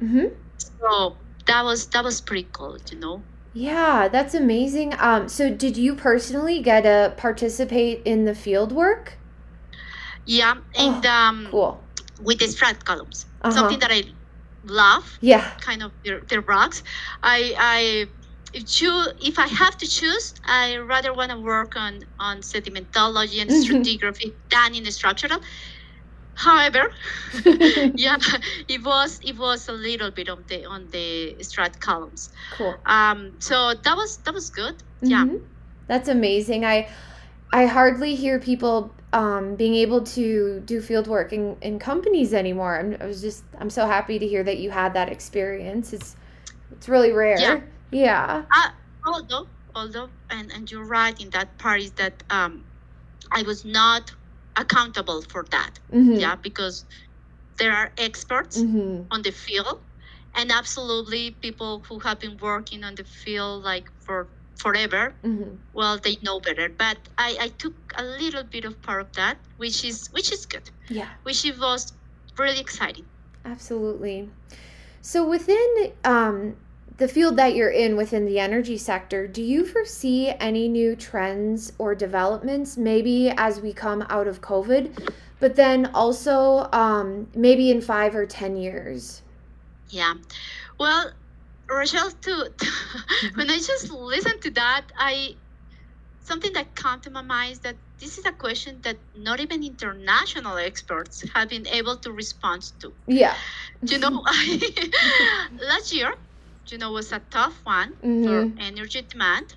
Mm-hmm. 0.00 0.26
So 0.58 1.16
that 1.46 1.64
was 1.64 1.86
that 1.88 2.04
was 2.04 2.20
pretty 2.20 2.48
cool, 2.52 2.76
you 2.90 2.98
know. 2.98 3.22
Yeah, 3.54 4.08
that's 4.08 4.34
amazing. 4.34 4.94
Um, 4.98 5.28
so 5.28 5.50
did 5.50 5.76
you 5.76 5.94
personally 5.94 6.60
get 6.62 6.82
to 6.82 7.12
participate 7.16 8.02
in 8.04 8.24
the 8.24 8.34
field 8.34 8.72
work? 8.72 9.18
Yeah, 10.24 10.54
and 10.76 11.04
oh, 11.04 11.10
um, 11.10 11.48
cool. 11.50 11.80
with 12.22 12.38
the 12.38 12.46
strat 12.46 12.84
columns, 12.84 13.26
uh-huh. 13.42 13.54
something 13.54 13.78
that 13.80 13.90
I 13.90 14.04
love 14.64 15.18
yeah 15.20 15.50
kind 15.60 15.82
of 15.82 15.92
their, 16.04 16.20
their 16.20 16.40
rocks 16.40 16.82
i 17.22 17.54
i 17.58 18.06
if 18.52 18.80
you 18.80 19.06
if 19.20 19.38
i 19.38 19.46
have 19.46 19.76
to 19.76 19.86
choose 19.86 20.34
i 20.44 20.76
rather 20.76 21.12
want 21.12 21.30
to 21.30 21.38
work 21.38 21.76
on 21.76 22.02
on 22.18 22.38
sedimentology 22.38 23.40
and 23.40 23.50
mm-hmm. 23.50 23.76
stratigraphy 23.76 24.32
than 24.50 24.74
in 24.74 24.84
structural 24.90 25.40
however 26.34 26.92
yeah 27.94 28.16
it 28.68 28.82
was 28.84 29.20
it 29.22 29.36
was 29.38 29.68
a 29.68 29.72
little 29.72 30.10
bit 30.10 30.28
on 30.28 30.44
the 30.48 30.64
on 30.64 30.86
the 30.90 31.34
strat 31.40 31.78
columns 31.80 32.30
cool 32.56 32.74
um 32.86 33.32
so 33.38 33.74
that 33.74 33.96
was 33.96 34.18
that 34.18 34.34
was 34.34 34.50
good 34.50 34.76
yeah 35.02 35.24
mm-hmm. 35.24 35.44
that's 35.86 36.08
amazing 36.08 36.64
i 36.64 36.88
i 37.52 37.66
hardly 37.66 38.14
hear 38.14 38.38
people 38.38 38.92
um, 39.12 39.56
being 39.56 39.74
able 39.74 40.02
to 40.02 40.60
do 40.60 40.80
field 40.80 41.06
work 41.06 41.32
in, 41.32 41.56
in 41.60 41.78
companies 41.78 42.32
anymore. 42.32 42.78
I'm, 42.78 42.96
I 43.00 43.06
was 43.06 43.20
just 43.20 43.44
I'm 43.58 43.70
so 43.70 43.86
happy 43.86 44.18
to 44.18 44.26
hear 44.26 44.42
that 44.42 44.58
you 44.58 44.70
had 44.70 44.94
that 44.94 45.10
experience. 45.10 45.92
It's 45.92 46.16
it's 46.70 46.88
really 46.88 47.12
rare. 47.12 47.38
Yeah. 47.38 47.60
Yeah. 47.92 48.44
Uh, 48.50 48.70
although 49.06 49.46
although 49.74 50.08
and 50.30 50.50
and 50.52 50.70
you're 50.70 50.84
right 50.84 51.18
in 51.20 51.30
that 51.30 51.56
part 51.58 51.80
is 51.80 51.92
that 51.92 52.22
um, 52.30 52.64
I 53.30 53.42
was 53.42 53.64
not 53.64 54.12
accountable 54.56 55.22
for 55.22 55.44
that. 55.50 55.78
Mm-hmm. 55.92 56.14
Yeah, 56.14 56.34
because 56.36 56.84
there 57.58 57.72
are 57.72 57.92
experts 57.98 58.58
mm-hmm. 58.58 59.02
on 59.10 59.22
the 59.22 59.30
field 59.30 59.80
and 60.34 60.50
absolutely 60.50 61.32
people 61.42 61.80
who 61.88 61.98
have 61.98 62.18
been 62.18 62.36
working 62.38 62.84
on 62.84 62.94
the 62.94 63.04
field 63.04 63.62
like 63.62 63.90
for 64.00 64.26
forever 64.56 65.12
mm-hmm. 65.24 65.54
well 65.72 65.98
they 65.98 66.16
know 66.22 66.38
better 66.40 66.68
but 66.68 66.96
I, 67.18 67.36
I 67.40 67.48
took 67.48 67.74
a 67.96 68.04
little 68.04 68.44
bit 68.44 68.64
of 68.64 68.80
part 68.82 69.00
of 69.00 69.12
that 69.14 69.36
which 69.56 69.84
is 69.84 70.08
which 70.12 70.32
is 70.32 70.46
good 70.46 70.70
yeah 70.88 71.08
which 71.24 71.44
was 71.58 71.92
really 72.38 72.60
exciting 72.60 73.04
absolutely 73.44 74.28
so 75.00 75.28
within 75.28 75.92
um, 76.04 76.56
the 76.98 77.08
field 77.08 77.36
that 77.36 77.54
you're 77.54 77.70
in 77.70 77.96
within 77.96 78.24
the 78.26 78.38
energy 78.38 78.76
sector 78.76 79.26
do 79.26 79.42
you 79.42 79.64
foresee 79.64 80.30
any 80.40 80.68
new 80.68 80.94
trends 80.94 81.72
or 81.78 81.94
developments 81.94 82.76
maybe 82.76 83.30
as 83.36 83.60
we 83.60 83.72
come 83.72 84.04
out 84.08 84.26
of 84.26 84.40
covid 84.40 85.10
but 85.40 85.56
then 85.56 85.86
also 85.94 86.68
um, 86.72 87.26
maybe 87.34 87.70
in 87.70 87.80
five 87.80 88.14
or 88.14 88.26
ten 88.26 88.56
years 88.56 89.22
yeah 89.90 90.14
well 90.78 91.12
Rochelle, 91.72 92.10
too, 92.20 92.46
when 93.34 93.50
I 93.50 93.56
just 93.56 93.90
listened 93.90 94.42
to 94.42 94.50
that, 94.50 94.84
I 94.96 95.34
something 96.22 96.52
that 96.52 96.74
came 96.76 97.00
to 97.00 97.10
my 97.10 97.22
mind 97.22 97.52
is 97.52 97.58
that 97.60 97.76
this 97.98 98.18
is 98.18 98.26
a 98.26 98.32
question 98.32 98.78
that 98.82 98.96
not 99.16 99.40
even 99.40 99.62
international 99.64 100.56
experts 100.56 101.24
have 101.34 101.48
been 101.48 101.66
able 101.66 101.96
to 101.96 102.12
respond 102.12 102.72
to. 102.80 102.92
Yeah. 103.06 103.34
You 103.82 103.98
know, 103.98 104.10
last 105.60 105.92
year, 105.92 106.14
you 106.68 106.78
know, 106.78 106.92
was 106.92 107.12
a 107.12 107.20
tough 107.30 107.60
one 107.64 107.92
mm-hmm. 107.94 108.26
for 108.26 108.62
energy 108.62 109.02
demand. 109.02 109.54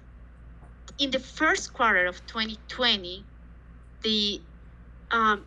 In 0.98 1.12
the 1.12 1.20
first 1.20 1.74
quarter 1.74 2.06
of 2.06 2.26
2020, 2.28 3.24
the 4.02 4.42
um, 5.12 5.44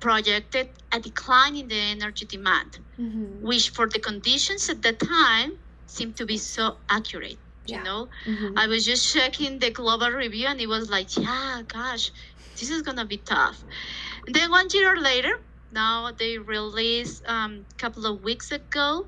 projected 0.00 0.68
a 0.92 0.98
decline 0.98 1.56
in 1.56 1.68
the 1.68 1.76
energy 1.76 2.24
demand, 2.24 2.78
mm-hmm. 2.98 3.46
which 3.46 3.70
for 3.70 3.86
the 3.86 3.98
conditions 3.98 4.68
at 4.68 4.82
the 4.82 4.92
time 4.92 5.52
seemed 5.86 6.16
to 6.16 6.26
be 6.26 6.36
so 6.36 6.76
accurate. 6.88 7.38
Yeah. 7.66 7.78
You 7.78 7.84
know, 7.84 8.08
mm-hmm. 8.26 8.58
I 8.58 8.66
was 8.66 8.84
just 8.84 9.12
checking 9.12 9.58
the 9.58 9.70
global 9.70 10.10
review 10.10 10.46
and 10.48 10.60
it 10.60 10.68
was 10.68 10.90
like, 10.90 11.16
yeah, 11.16 11.62
gosh, 11.68 12.10
this 12.58 12.70
is 12.70 12.82
gonna 12.82 13.04
be 13.04 13.18
tough. 13.18 13.62
And 14.26 14.34
then 14.34 14.50
one 14.50 14.68
year 14.72 14.96
later, 14.96 15.40
now 15.72 16.10
they 16.12 16.38
released 16.38 17.22
a 17.24 17.32
um, 17.32 17.66
couple 17.78 18.06
of 18.06 18.22
weeks 18.22 18.50
ago 18.52 19.06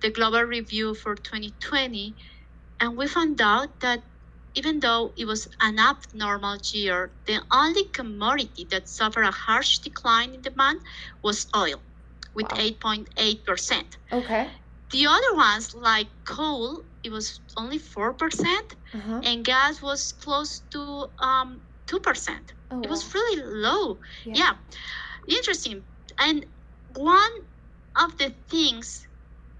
the 0.00 0.10
global 0.10 0.42
review 0.42 0.94
for 0.94 1.14
2020, 1.14 2.16
and 2.80 2.96
we 2.96 3.06
found 3.06 3.40
out 3.40 3.80
that 3.80 4.02
even 4.54 4.80
though 4.80 5.12
it 5.16 5.26
was 5.26 5.46
an 5.60 5.78
abnormal 5.78 6.58
year, 6.72 7.12
the 7.26 7.40
only 7.52 7.84
commodity 7.84 8.66
that 8.70 8.88
suffered 8.88 9.24
a 9.24 9.30
harsh 9.30 9.78
decline 9.78 10.34
in 10.34 10.40
demand 10.40 10.80
was 11.22 11.46
oil, 11.54 11.80
with 12.34 12.48
8.8%. 12.48 13.84
Okay. 14.12 14.48
The 14.90 15.06
other 15.06 15.34
ones, 15.36 15.74
like 15.74 16.08
coal, 16.24 16.82
it 17.04 17.12
was 17.12 17.40
only 17.56 17.78
4%, 17.78 18.16
uh-huh. 18.94 19.20
and 19.24 19.44
gas 19.44 19.80
was 19.80 20.12
close 20.12 20.60
to 20.70 21.06
um, 21.20 21.60
2%. 21.86 22.30
Oh, 22.72 22.80
it 22.80 22.90
was 22.90 23.04
wow. 23.04 23.10
really 23.14 23.42
low. 23.44 24.00
Yeah. 24.24 24.34
yeah. 24.34 25.36
Interesting. 25.36 25.84
And 26.20 26.46
one 26.96 27.32
of 27.96 28.16
the 28.18 28.34
things 28.48 29.06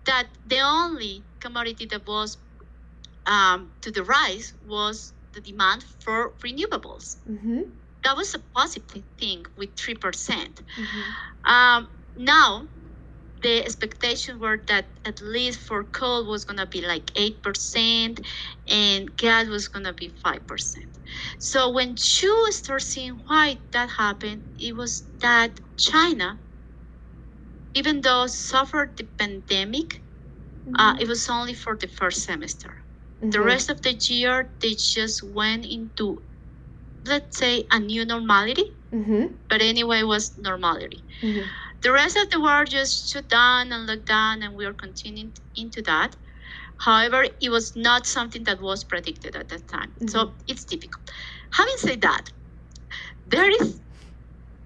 that 0.07 0.29
the 0.47 0.61
only 0.61 1.27
commodity 1.41 1.87
that 1.87 2.07
was 2.07 2.39
um, 3.27 3.73
to 3.83 3.91
the 3.91 4.05
rise 4.05 4.55
was 4.65 5.13
the 5.35 5.41
demand 5.41 5.85
for 6.01 6.33
renewables. 6.45 7.17
Mm-hmm. 7.29 7.61
That 8.05 8.17
was 8.17 8.35
a 8.35 8.41
positive 8.57 9.05
thing 9.19 9.45
with 9.57 9.75
3%. 9.77 10.01
percent 10.01 10.63
mm 10.79 10.87
hmm 10.87 11.11
um, 11.45 11.89
now, 12.17 12.69
the 13.43 13.65
expectations 13.65 14.39
were 14.41 14.59
that 14.69 14.91
at 15.05 15.21
least 15.23 15.61
for 15.61 15.85
coal 15.85 16.27
was 16.27 16.45
going 16.45 16.59
to 16.59 16.67
be 16.67 16.83
like 16.83 17.07
8% 17.15 18.21
and 18.69 19.17
gas 19.17 19.47
was 19.49 19.69
going 19.69 19.85
to 19.85 19.93
be 19.95 20.11
5%. 20.25 20.41
So 21.39 21.71
when 21.71 21.97
you 22.23 22.53
start 22.53 22.83
seeing 22.83 23.21
why 23.27 23.59
that 23.73 23.91
happened, 23.91 24.43
it 24.59 24.77
was 24.77 25.05
that 25.21 25.61
China, 25.79 26.41
even 27.75 28.01
though 28.01 28.27
suffered 28.27 28.97
the 28.97 29.05
pandemic, 29.05 29.95
uh, 29.95 29.97
mm-hmm. 29.97 30.77
uh, 30.77 30.97
it 31.01 31.09
was 31.09 31.29
only 31.29 31.55
for 31.55 31.77
the 31.77 31.89
first 31.89 32.25
semester. 32.25 32.83
Mm-hmm. 33.21 33.31
The 33.31 33.41
rest 33.41 33.71
of 33.71 33.83
the 33.83 33.93
year, 33.93 34.49
they 34.61 34.75
just 34.75 35.23
went 35.23 35.67
into, 35.67 36.23
let's 37.05 37.39
say, 37.39 37.67
a 37.71 37.79
new 37.79 38.05
normality. 38.05 38.73
Mm-hmm. 38.93 39.35
But 39.49 39.63
anyway, 39.63 40.01
it 40.01 40.07
was 40.07 40.37
normality. 40.39 41.03
Mm-hmm. 41.23 41.47
The 41.83 41.93
rest 41.93 42.17
of 42.17 42.31
the 42.31 42.41
world 42.41 42.69
just 42.69 43.11
shut 43.11 43.29
down 43.29 43.73
and 43.73 43.87
locked 43.87 44.07
down, 44.07 44.43
and 44.43 44.55
we 44.55 44.67
are 44.67 44.75
continuing 44.75 45.33
into 45.57 45.81
that. 45.83 46.17
However, 46.79 47.27
it 47.41 47.51
was 47.51 47.77
not 47.77 48.07
something 48.07 48.45
that 48.45 48.61
was 48.61 48.85
predicted 48.85 49.37
at 49.37 49.49
that 49.49 49.69
time. 49.69 49.91
Mm-hmm. 49.91 50.09
So 50.09 50.33
it's 50.47 50.65
difficult. 50.65 51.11
Having 51.53 51.77
said 51.77 52.01
that, 52.03 52.33
there 53.29 53.51
is 53.51 53.81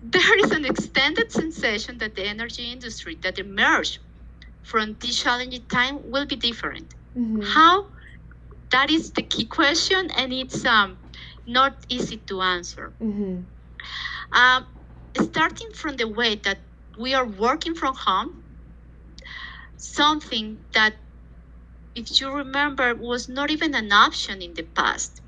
there 0.05 0.39
is 0.45 0.51
an 0.51 0.67
extended 0.67 1.33
sensation 1.33 1.99
that 1.99 2.15
the 2.15 2.25
energy 2.25 2.71
industry 2.71 3.17
that 3.23 3.39
emerged 3.39 3.99
from 4.63 4.97
this 5.01 5.23
challenging 5.23 5.65
time 5.69 5.99
will 6.11 6.27
be 6.27 6.37
different. 6.37 6.95
Mm-hmm. 7.17 7.41
How 7.41 7.87
that 8.71 8.91
is 8.91 9.13
the 9.13 9.23
key 9.23 9.47
question, 9.47 10.11
and 10.17 10.33
it's 10.33 10.65
um, 10.65 10.99
not 11.47 11.85
easy 11.89 12.19
to 12.19 12.43
answer. 12.43 12.93
Mm-hmm. 13.01 13.43
Um, 14.39 14.67
starting 15.23 15.69
from 15.75 15.97
the 15.97 16.09
way 16.09 16.35
that 16.35 16.59
we 16.99 17.15
are 17.15 17.27
working 17.27 17.75
from 17.75 17.95
home, 17.95 18.43
something 19.77 20.59
that, 20.75 20.95
if 21.95 22.21
you 22.21 22.31
remember, 22.31 22.95
was 22.95 23.29
not 23.29 23.51
even 23.51 23.75
an 23.75 23.93
option 23.93 24.43
in 24.43 24.55
the 24.55 24.65
past. 24.65 25.23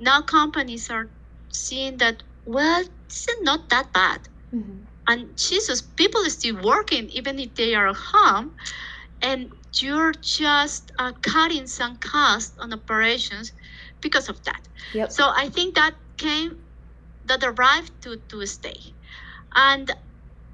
Now 0.00 0.22
companies 0.22 0.90
are 0.90 1.10
seeing 1.52 1.98
that, 1.98 2.22
well, 2.44 2.84
it's 3.06 3.26
not 3.42 3.68
that 3.70 3.92
bad. 3.92 4.20
Mm-hmm. 4.54 4.84
And 5.08 5.36
Jesus, 5.36 5.82
people 5.82 6.24
are 6.24 6.30
still 6.30 6.60
working 6.62 7.08
even 7.10 7.38
if 7.38 7.54
they 7.54 7.74
are 7.74 7.88
at 7.88 7.96
home. 7.96 8.52
And 9.20 9.52
you're 9.74 10.12
just 10.12 10.92
uh, 10.98 11.12
cutting 11.22 11.66
some 11.66 11.96
costs 11.96 12.58
on 12.58 12.72
operations 12.72 13.52
because 14.00 14.28
of 14.28 14.42
that. 14.44 14.68
Yep. 14.92 15.12
So 15.12 15.32
I 15.34 15.48
think 15.48 15.74
that 15.76 15.94
came, 16.16 16.58
that 17.26 17.42
arrived 17.42 17.92
to, 18.02 18.16
to 18.16 18.46
stay. 18.46 18.80
And 19.54 19.90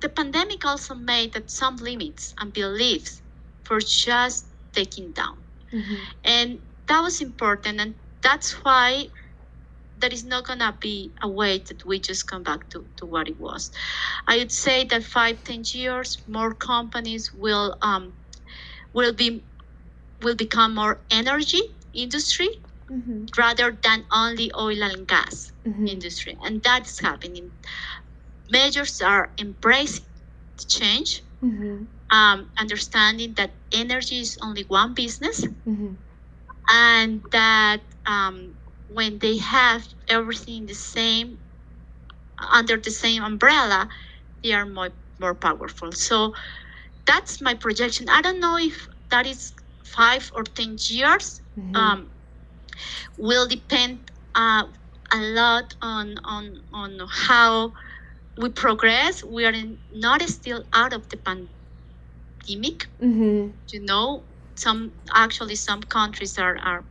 the 0.00 0.08
pandemic 0.08 0.64
also 0.64 0.94
made 0.94 1.32
that 1.32 1.50
some 1.50 1.76
limits 1.76 2.34
and 2.38 2.52
beliefs 2.52 3.22
for 3.64 3.80
just 3.80 4.46
taking 4.72 5.10
down. 5.12 5.38
Mm-hmm. 5.72 5.94
And 6.24 6.60
that 6.86 7.00
was 7.00 7.20
important. 7.20 7.80
And 7.80 7.94
that's 8.22 8.52
why 8.64 9.08
there 10.00 10.12
is 10.12 10.24
not 10.24 10.44
going 10.44 10.60
to 10.60 10.74
be 10.80 11.10
a 11.22 11.28
way 11.28 11.58
that 11.58 11.84
we 11.84 11.98
just 11.98 12.26
come 12.26 12.42
back 12.42 12.68
to, 12.70 12.84
to 12.96 13.06
what 13.06 13.28
it 13.28 13.38
was. 13.38 13.70
I 14.26 14.38
would 14.38 14.52
say 14.52 14.84
that 14.84 15.02
five, 15.02 15.42
ten 15.44 15.62
years, 15.66 16.18
more 16.28 16.54
companies 16.54 17.32
will 17.32 17.76
um, 17.82 18.12
will 18.92 19.12
be 19.12 19.42
will 20.22 20.34
become 20.34 20.74
more 20.74 20.98
energy 21.10 21.62
industry 21.94 22.60
mm-hmm. 22.90 23.24
rather 23.36 23.76
than 23.82 24.04
only 24.10 24.50
oil 24.58 24.82
and 24.82 25.06
gas 25.06 25.52
mm-hmm. 25.66 25.86
industry 25.86 26.36
and 26.44 26.62
that's 26.62 26.98
happening 27.00 27.50
majors 28.50 29.00
are 29.02 29.30
embracing 29.38 30.04
change 30.66 31.22
mm-hmm. 31.42 31.84
um, 32.10 32.50
understanding 32.58 33.32
that 33.34 33.50
energy 33.72 34.20
is 34.20 34.38
only 34.42 34.64
one 34.64 34.94
business 34.94 35.44
mm-hmm. 35.44 35.92
and 36.70 37.22
that 37.30 37.80
um, 38.06 38.56
when 38.88 39.18
they 39.20 39.38
have 39.38 39.86
everything 40.08 40.66
the 40.66 40.74
same 40.74 41.38
under 42.52 42.76
the 42.76 42.90
same 42.90 43.22
umbrella 43.22 43.88
they 44.42 44.52
are 44.52 44.66
more 44.66 44.90
more 45.20 45.34
powerful 45.34 45.92
so 45.92 46.32
that's 47.06 47.40
my 47.40 47.54
projection. 47.54 48.08
I 48.08 48.20
don't 48.22 48.40
know 48.40 48.58
if 48.58 48.86
that 49.10 49.26
is 49.26 49.52
five 49.84 50.30
or 50.34 50.44
ten 50.44 50.76
years. 50.88 51.40
Mm-hmm. 51.58 51.76
Um, 51.76 52.10
will 53.18 53.46
depend 53.48 54.10
uh, 54.34 54.64
a 55.12 55.18
lot 55.18 55.74
on 55.82 56.16
on 56.24 56.54
on 56.72 56.98
how 57.10 57.72
we 58.40 58.50
progress. 58.50 59.24
We 59.24 59.44
are 59.46 59.52
in, 59.52 59.78
not 59.92 60.22
still 60.22 60.64
out 60.72 60.92
of 60.92 61.08
the 61.08 61.16
pandemic. 61.16 62.86
Mm-hmm. 63.02 63.50
You 63.72 63.84
know, 63.84 64.24
some 64.56 64.92
actually 65.14 65.56
some 65.56 65.82
countries 65.82 66.38
are 66.38 66.58
are 66.58 66.84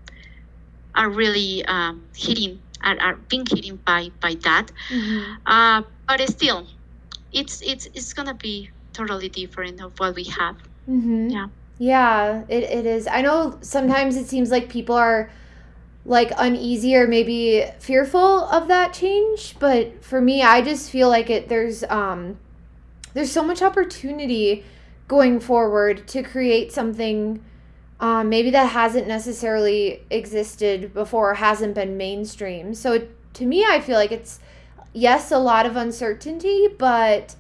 are 0.98 1.10
really 1.10 1.64
um, 1.66 2.04
hitting 2.16 2.60
are, 2.84 3.00
are 3.00 3.16
being 3.30 3.46
hit 3.50 3.86
by 3.86 4.10
by 4.22 4.36
that. 4.44 4.72
Mm-hmm. 4.90 5.34
Uh, 5.46 5.84
but 6.08 6.28
still, 6.30 6.68
it's 7.32 7.62
it's 7.62 7.88
it's 7.94 8.14
gonna 8.14 8.34
be 8.34 8.70
totally 8.94 9.30
different 9.30 9.82
of 9.82 9.98
what 10.00 10.16
we 10.16 10.26
have. 10.26 10.58
Mm-hmm. 10.90 11.30
Yeah. 11.30 11.48
Yeah, 11.80 12.44
it, 12.50 12.64
it 12.64 12.86
is. 12.88 13.06
I 13.06 13.22
know 13.22 13.60
sometimes 13.62 14.16
it 14.16 14.28
seems 14.28 14.50
like 14.50 14.68
people 14.68 14.96
are 14.96 15.30
like 16.06 16.32
uneasy 16.38 16.96
or 16.96 17.06
maybe 17.06 17.66
fearful 17.80 18.46
of 18.46 18.68
that 18.70 18.94
change, 18.94 19.56
but 19.60 20.04
for 20.04 20.20
me 20.20 20.42
I 20.42 20.62
just 20.62 20.90
feel 20.90 21.10
like 21.10 21.30
it 21.30 21.50
there's 21.50 21.84
um 21.84 22.38
there's 23.14 23.32
so 23.32 23.44
much 23.44 23.62
opportunity 23.62 24.66
going 25.08 25.40
forward 25.40 26.08
to 26.08 26.24
create 26.24 26.72
something 26.72 27.44
um, 28.00 28.30
maybe 28.30 28.52
that 28.52 28.66
hasn't 28.66 29.08
necessarily 29.08 30.04
existed 30.10 30.94
before 30.94 31.34
hasn't 31.36 31.76
been 31.76 31.98
mainstream. 31.98 32.74
So 32.74 32.94
it, 32.94 33.34
to 33.36 33.46
me, 33.46 33.66
I 33.66 33.82
feel 33.82 33.96
like 33.96 34.12
it's 34.12 34.40
yes, 34.94 35.32
a 35.32 35.40
lot 35.40 35.66
of 35.66 35.76
uncertainty, 35.76 36.68
but 36.78 37.36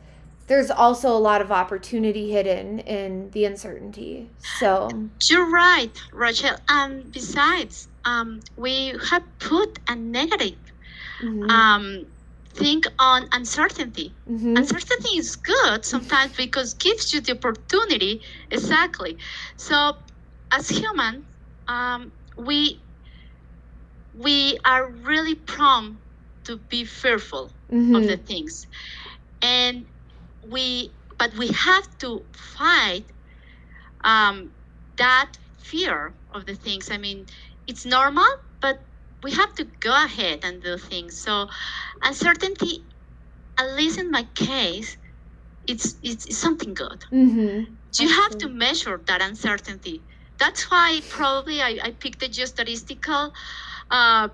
there's 0.48 0.72
also 0.72 1.10
a 1.10 1.20
lot 1.20 1.42
of 1.42 1.52
opportunity 1.52 2.32
hidden 2.32 2.80
in 2.80 3.30
the 3.32 3.46
uncertainty. 3.46 4.30
So 4.60 4.90
you're 5.30 5.50
right, 5.50 5.92
Rachel. 6.14 6.56
And 6.70 7.12
besides, 7.12 7.88
um, 8.06 8.40
we 8.56 8.94
have 9.10 9.24
put 9.40 9.80
a 9.88 9.96
negative 9.96 10.58
mm-hmm. 11.22 11.50
um, 11.50 12.06
thing 12.54 12.82
on 12.98 13.28
uncertainty. 13.34 14.14
Mm-hmm. 14.30 14.58
Uncertainty 14.58 15.18
is 15.18 15.36
good 15.36 15.84
sometimes 15.84 16.36
because 16.36 16.74
gives 16.76 17.14
you 17.14 17.20
the 17.22 17.34
opportunity. 17.34 18.22
Exactly. 18.50 19.18
So 19.58 19.98
as 20.52 20.70
humans, 20.70 21.26
um, 21.68 22.12
we 22.38 22.80
we 24.18 24.58
are 24.66 24.88
really 24.88 25.36
prone 25.36 25.98
to 26.46 26.58
be 26.58 26.84
fearful 26.86 27.52
mm-hmm. 27.72 27.96
of 27.96 28.08
the 28.08 28.18
things, 28.18 28.68
and 29.42 29.86
we 30.50 30.92
but 31.18 31.34
we 31.36 31.48
have 31.50 31.98
to 32.00 32.22
fight 32.32 33.06
um, 34.02 34.52
that 34.98 35.38
fear 35.58 36.14
of 36.34 36.46
the 36.46 36.56
things. 36.56 36.90
I 36.92 36.98
mean, 36.98 37.26
it's 37.68 37.86
normal, 37.86 38.28
but 38.62 38.80
we 39.24 39.32
have 39.32 39.54
to 39.56 39.66
go 39.80 39.94
ahead 40.06 40.40
and 40.44 40.62
do 40.62 40.78
things. 40.78 41.18
So 41.20 41.48
uncertainty, 42.04 42.84
at 43.58 43.76
least 43.76 44.00
in 44.00 44.12
my 44.12 44.24
case, 44.36 44.98
it's 45.68 45.96
it's, 46.04 46.26
it's 46.26 46.38
something 46.38 46.74
good. 46.74 47.04
Mm-hmm. 47.12 47.74
You 48.00 48.10
have 48.10 48.38
to 48.40 48.50
measure 48.50 49.02
that 49.08 49.22
uncertainty. 49.22 50.02
That's 50.38 50.70
why 50.70 51.02
probably 51.10 51.62
I, 51.62 51.80
I 51.84 51.92
picked 51.92 52.20
the 52.20 52.30
geostatistical 52.30 53.32
uh, 53.90 54.30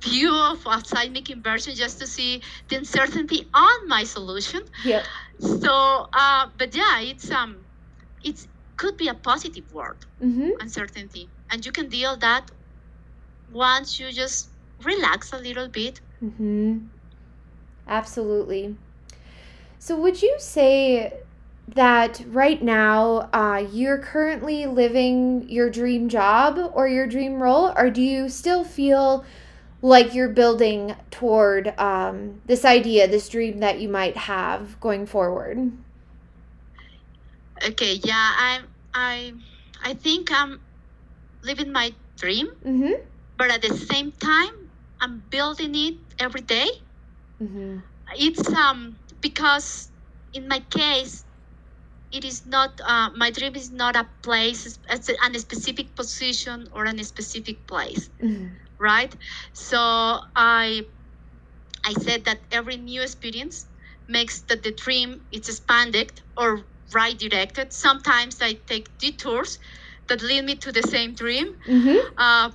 view 0.00 0.34
of 0.34 0.86
seismic 0.86 1.30
inversion 1.30 1.74
just 1.74 1.98
to 2.00 2.06
see 2.06 2.42
the 2.68 2.76
uncertainty 2.76 3.46
on 3.54 3.88
my 3.88 4.04
solution. 4.04 4.62
Yeah. 4.84 5.02
So, 5.38 6.08
uh, 6.12 6.48
but 6.58 6.74
yeah, 6.74 7.00
it's 7.00 7.30
um, 7.30 7.56
it's 8.24 8.48
could 8.76 8.96
be 8.96 9.08
a 9.08 9.14
positive 9.14 9.72
word, 9.72 9.96
mm-hmm. 10.22 10.50
uncertainty, 10.60 11.28
and 11.50 11.64
you 11.64 11.72
can 11.72 11.88
deal 11.88 12.16
that 12.18 12.50
once 13.52 13.98
you 13.98 14.12
just 14.12 14.48
relax 14.82 15.32
a 15.32 15.38
little 15.38 15.68
bit. 15.68 16.00
Mm-hmm. 16.22 16.78
Absolutely. 17.88 18.76
So, 19.78 19.98
would 20.00 20.20
you 20.22 20.36
say 20.38 21.12
that 21.68 22.22
right 22.28 22.62
now 22.62 23.28
uh, 23.32 23.66
you're 23.72 23.98
currently 23.98 24.66
living 24.66 25.48
your 25.48 25.68
dream 25.68 26.08
job 26.08 26.72
or 26.74 26.88
your 26.88 27.06
dream 27.06 27.42
role, 27.42 27.72
or 27.76 27.90
do 27.90 28.00
you 28.00 28.28
still 28.28 28.64
feel 28.64 29.24
like 29.82 30.14
you're 30.14 30.28
building 30.28 30.94
toward 31.10 31.78
um, 31.78 32.40
this 32.46 32.64
idea, 32.64 33.08
this 33.08 33.28
dream 33.28 33.60
that 33.60 33.80
you 33.80 33.88
might 33.88 34.16
have 34.16 34.80
going 34.80 35.06
forward? 35.06 35.72
Okay, 37.66 37.94
yeah, 38.04 38.32
I 38.36 38.60
I 38.94 39.32
I 39.82 39.94
think 39.94 40.30
I'm 40.32 40.60
living 41.42 41.72
my 41.72 41.92
dream, 42.16 42.48
mm-hmm. 42.64 43.02
but 43.36 43.50
at 43.50 43.62
the 43.62 43.76
same 43.76 44.12
time, 44.12 44.70
I'm 45.00 45.22
building 45.30 45.74
it 45.74 45.96
every 46.18 46.42
day. 46.42 46.68
Mm-hmm. 47.42 47.78
It's 48.16 48.48
um 48.54 48.96
because 49.20 49.90
in 50.32 50.48
my 50.48 50.60
case, 50.70 51.25
it 52.12 52.24
is 52.24 52.46
not 52.46 52.80
uh, 52.84 53.10
my 53.16 53.30
dream 53.30 53.54
is 53.56 53.70
not 53.70 53.96
a 53.96 54.08
place 54.22 54.78
as 54.88 55.08
a, 55.08 55.14
a 55.22 55.38
specific 55.38 55.94
position 55.96 56.68
or 56.72 56.84
a 56.84 57.04
specific 57.04 57.66
place 57.66 58.10
Mhm. 58.22 58.56
right 58.78 59.14
so 59.52 60.20
i 60.36 60.82
i 61.84 61.92
said 61.94 62.24
that 62.24 62.40
every 62.50 62.76
new 62.76 63.02
experience 63.02 63.66
makes 64.08 64.42
that 64.42 64.62
the 64.62 64.72
dream 64.72 65.20
it's 65.32 65.48
expanded 65.48 66.12
or 66.36 66.64
right 66.94 67.18
directed 67.18 67.72
sometimes 67.72 68.40
i 68.40 68.52
take 68.52 68.96
detours 68.98 69.58
that 70.08 70.22
lead 70.22 70.44
me 70.44 70.54
to 70.54 70.70
the 70.70 70.82
same 70.82 71.14
dream 71.14 71.56
Mhm. 71.66 71.98
uh, 72.16 72.50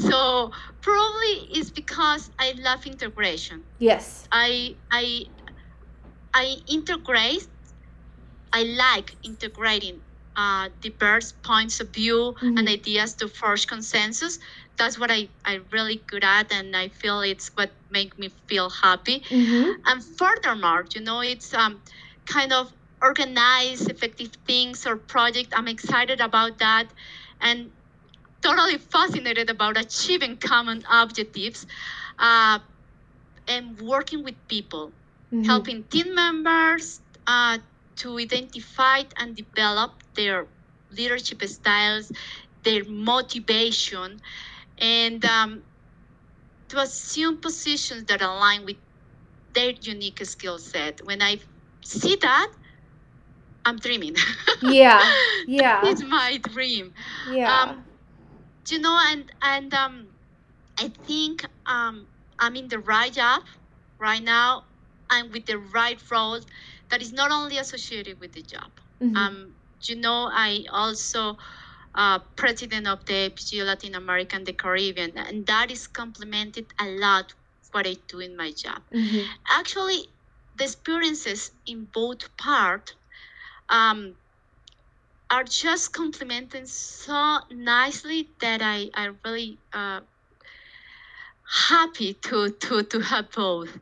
so 0.00 0.50
probably 0.80 1.34
it's 1.56 1.70
because 1.70 2.30
i 2.38 2.52
love 2.58 2.86
integration 2.86 3.64
Yes. 3.78 4.26
I 4.32 4.76
I 4.90 5.26
I 6.32 6.56
integrate. 6.68 7.46
I 8.54 8.64
like 8.64 9.16
integrating 9.24 10.02
uh, 10.36 10.70
diverse 10.80 11.32
points 11.32 11.80
of 11.80 11.94
view 11.94 12.34
and 12.56 12.68
Mhm. 12.68 12.68
ideas 12.68 13.14
to 13.16 13.28
forge 13.28 13.66
consensus. 13.68 14.38
That's 14.78 14.98
what 14.98 15.10
I 15.12 15.30
I'm 15.44 15.66
really 15.72 16.04
good 16.08 16.24
at, 16.24 16.52
and 16.52 16.76
I 16.76 16.88
feel 16.88 17.20
it's 17.22 17.50
what 17.56 17.72
make 17.90 18.18
me 18.18 18.30
feel 18.48 18.70
happy. 18.70 19.24
Mhm. 19.30 19.82
And 19.86 20.02
furthermore, 20.18 20.86
you 20.94 21.02
know, 21.02 21.20
it's 21.22 21.54
um 21.54 21.82
kind 22.26 22.52
of 22.52 22.72
organized, 23.02 23.90
effective 23.90 24.32
things 24.46 24.86
or 24.86 24.96
project. 24.96 25.52
I'm 25.56 25.68
excited 25.68 26.20
about 26.20 26.58
that, 26.58 26.92
and 27.40 27.72
totally 28.42 28.78
fascinated 28.78 29.50
about 29.50 29.76
achieving 29.78 30.38
common 30.38 30.84
objectives, 30.90 31.66
uh, 32.18 32.60
and 33.48 33.80
working 33.80 34.24
with 34.24 34.36
people 34.48 34.94
Mhm. 35.32 35.44
helping 35.46 35.84
team 35.84 36.14
members 36.14 37.00
uh, 37.26 37.58
to 37.96 38.18
identify 38.18 39.02
and 39.18 39.36
develop 39.36 40.02
their 40.14 40.48
leadership 40.90 41.42
styles, 41.44 42.10
their 42.64 42.84
motivation, 42.84 44.18
and 44.78 45.24
um, 45.24 45.64
to 46.68 46.78
assume 46.78 47.40
positions 47.40 48.04
that 48.06 48.20
align 48.22 48.64
with 48.64 48.76
their 49.54 49.72
unique 49.82 50.24
skill 50.24 50.58
set. 50.58 51.00
When 51.04 51.22
I 51.22 51.38
see 51.84 52.16
that, 52.22 52.48
I'm 53.64 53.76
dreaming. 53.78 54.14
Yeah. 54.60 55.16
Yeah. 55.46 55.82
it's 55.82 56.02
my 56.02 56.38
dream 56.38 56.92
Yeah. 57.24 57.62
um, 57.62 57.84
you 58.70 58.78
know 58.80 58.98
and 59.10 59.30
and 59.42 59.72
um 59.74 60.08
i 60.78 60.88
think 61.06 61.44
um 61.66 62.08
i'm 62.38 62.56
in 62.56 62.68
the 62.68 62.78
right 62.78 63.12
job 63.12 63.42
right 64.00 64.22
now 64.22 64.62
I'm 65.10 65.30
with 65.30 65.46
the 65.46 65.58
right 65.58 66.00
role 66.10 66.40
that 66.90 67.02
is 67.02 67.12
not 67.12 67.30
only 67.30 67.58
associated 67.58 68.20
with 68.20 68.32
the 68.32 68.42
job 68.42 68.70
Mhm. 69.02 69.16
um 69.16 69.54
you 69.88 69.96
know 69.96 70.28
i 70.32 70.64
also 70.70 71.36
uh, 71.94 72.18
president 72.36 72.86
of 72.88 73.04
the 73.06 73.14
AAPG 73.14 73.64
Latin 73.64 73.94
America 73.94 74.36
and 74.36 74.46
the 74.46 74.52
Caribbean, 74.52 75.16
and 75.16 75.46
that 75.46 75.70
is 75.70 75.86
complemented 75.86 76.66
a 76.80 76.86
lot 76.86 77.34
what 77.72 77.86
I 77.86 77.96
do 78.08 78.20
in 78.20 78.36
my 78.36 78.50
job 78.52 78.82
Mhm. 78.92 79.28
actually 79.48 80.00
the 80.56 80.64
experiences 80.64 81.52
in 81.66 81.86
both 81.86 82.36
part 82.36 82.94
um, 83.68 84.16
are 85.30 85.44
just 85.44 85.92
complementing 85.92 86.66
so 86.66 87.40
nicely 87.50 88.30
that 88.40 88.60
I, 88.62 88.90
I 88.94 89.10
really 89.24 89.60
uh, 89.72 90.00
happy 91.68 92.14
to, 92.14 92.50
to, 92.50 92.82
to 92.82 93.00
have 93.00 93.30
both. 93.32 93.78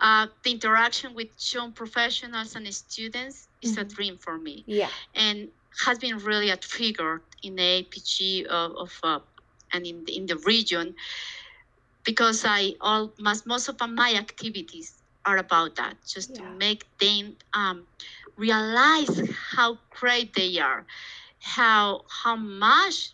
Uh, 0.00 0.26
the 0.44 0.50
interaction 0.52 1.14
with 1.14 1.28
young 1.54 1.72
professionals 1.72 2.54
and 2.56 2.72
students 2.74 3.48
is 3.62 3.76
a 3.76 3.84
Mhm. 3.84 3.94
dream 3.94 4.16
for 4.18 4.38
me 4.38 4.64
Yeah. 4.66 4.90
and 5.14 5.48
has 5.86 5.98
been 5.98 6.18
really 6.18 6.50
a 6.50 6.56
trigger 6.56 7.22
in 7.42 7.56
the 7.56 7.62
AAPG 7.62 8.44
of, 8.44 8.72
of 8.76 8.98
uh, 9.02 9.20
and 9.72 9.86
in 9.86 10.04
the, 10.04 10.16
in 10.16 10.26
the 10.26 10.36
region 10.38 10.94
because 12.04 12.44
I 12.44 12.74
all 12.80 13.14
most, 13.18 13.46
most 13.46 13.68
of 13.68 13.76
my 13.88 14.14
activities 14.14 15.02
are 15.24 15.36
about 15.38 15.76
that, 15.76 15.96
just 16.06 16.34
to 16.36 16.42
make 16.42 16.84
them 16.98 17.36
um, 17.52 17.86
realize 18.36 19.20
how 19.56 19.78
great 19.90 20.34
they 20.34 20.58
are, 20.58 20.86
how 21.42 22.04
how 22.22 22.36
much 22.36 23.12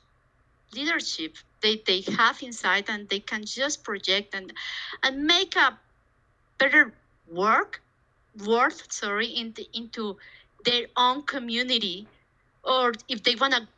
leadership 0.74 1.36
they, 1.62 1.82
they 1.86 2.02
have 2.16 2.42
inside 2.42 2.88
and 2.88 3.08
they 3.08 3.20
can 3.20 3.44
just 3.44 3.84
project 3.84 4.34
and 4.34 4.52
and 5.02 5.24
make 5.24 5.56
a 5.56 5.78
better 6.58 6.94
work 7.26 7.80
worth 8.46 8.92
sorry 8.92 9.26
into 9.28 9.64
into 9.72 10.16
their 10.64 10.86
own 10.96 11.22
community. 11.22 12.08
Or 12.64 12.92
if 13.08 13.22
they 13.22 13.34
want 13.36 13.54
to 13.54 13.68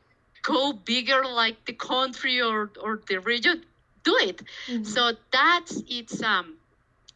go 0.43 0.73
bigger 0.73 1.25
like 1.25 1.65
the 1.67 1.73
country 1.75 2.41
or 2.41 2.73
or 2.81 3.01
the 3.09 3.19
region 3.21 3.65
do 4.05 4.17
it. 4.23 4.43
Mhm. 4.69 4.85
so 4.87 5.13
that's 5.33 5.83
it's 5.89 6.23
um 6.23 6.59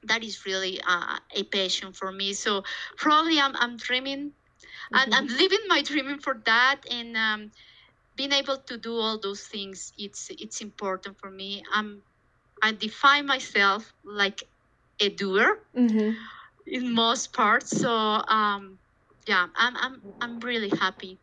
that 0.04 0.22
is 0.24 0.44
really 0.46 0.80
uh, 0.86 1.18
a 1.34 1.42
passion 1.44 1.92
for 1.92 2.10
me. 2.12 2.32
So 2.34 2.62
probably 2.96 3.38
i'm, 3.40 3.54
I'm 3.56 3.76
dreaming. 3.76 4.32
And 4.92 5.12
i'm 5.14 5.26
living 5.26 5.64
my 5.68 5.82
dreaming 5.82 6.18
for 6.20 6.34
that 6.46 6.80
and 6.90 7.16
um, 7.16 7.52
being 8.16 8.32
able 8.32 8.58
to 8.58 8.76
do 8.78 8.96
all 8.96 9.18
those 9.18 9.42
things 9.46 9.92
it's 9.98 10.30
it's 10.30 10.60
important 10.60 11.18
for 11.18 11.30
me. 11.30 11.62
I'm 11.72 12.02
i 12.62 12.72
define 12.72 13.26
myself 13.26 13.92
like 14.04 14.42
a 15.00 15.08
doer 15.08 15.60
Mhm. 15.76 16.16
in 16.66 16.92
most 16.92 17.32
parts 17.32 17.76
so 17.80 17.90
um 17.90 18.78
yeah 19.26 19.46
i'm 19.56 19.76
i'm, 19.76 20.02
I'm 20.20 20.40
really 20.40 20.70
happy 20.70 21.18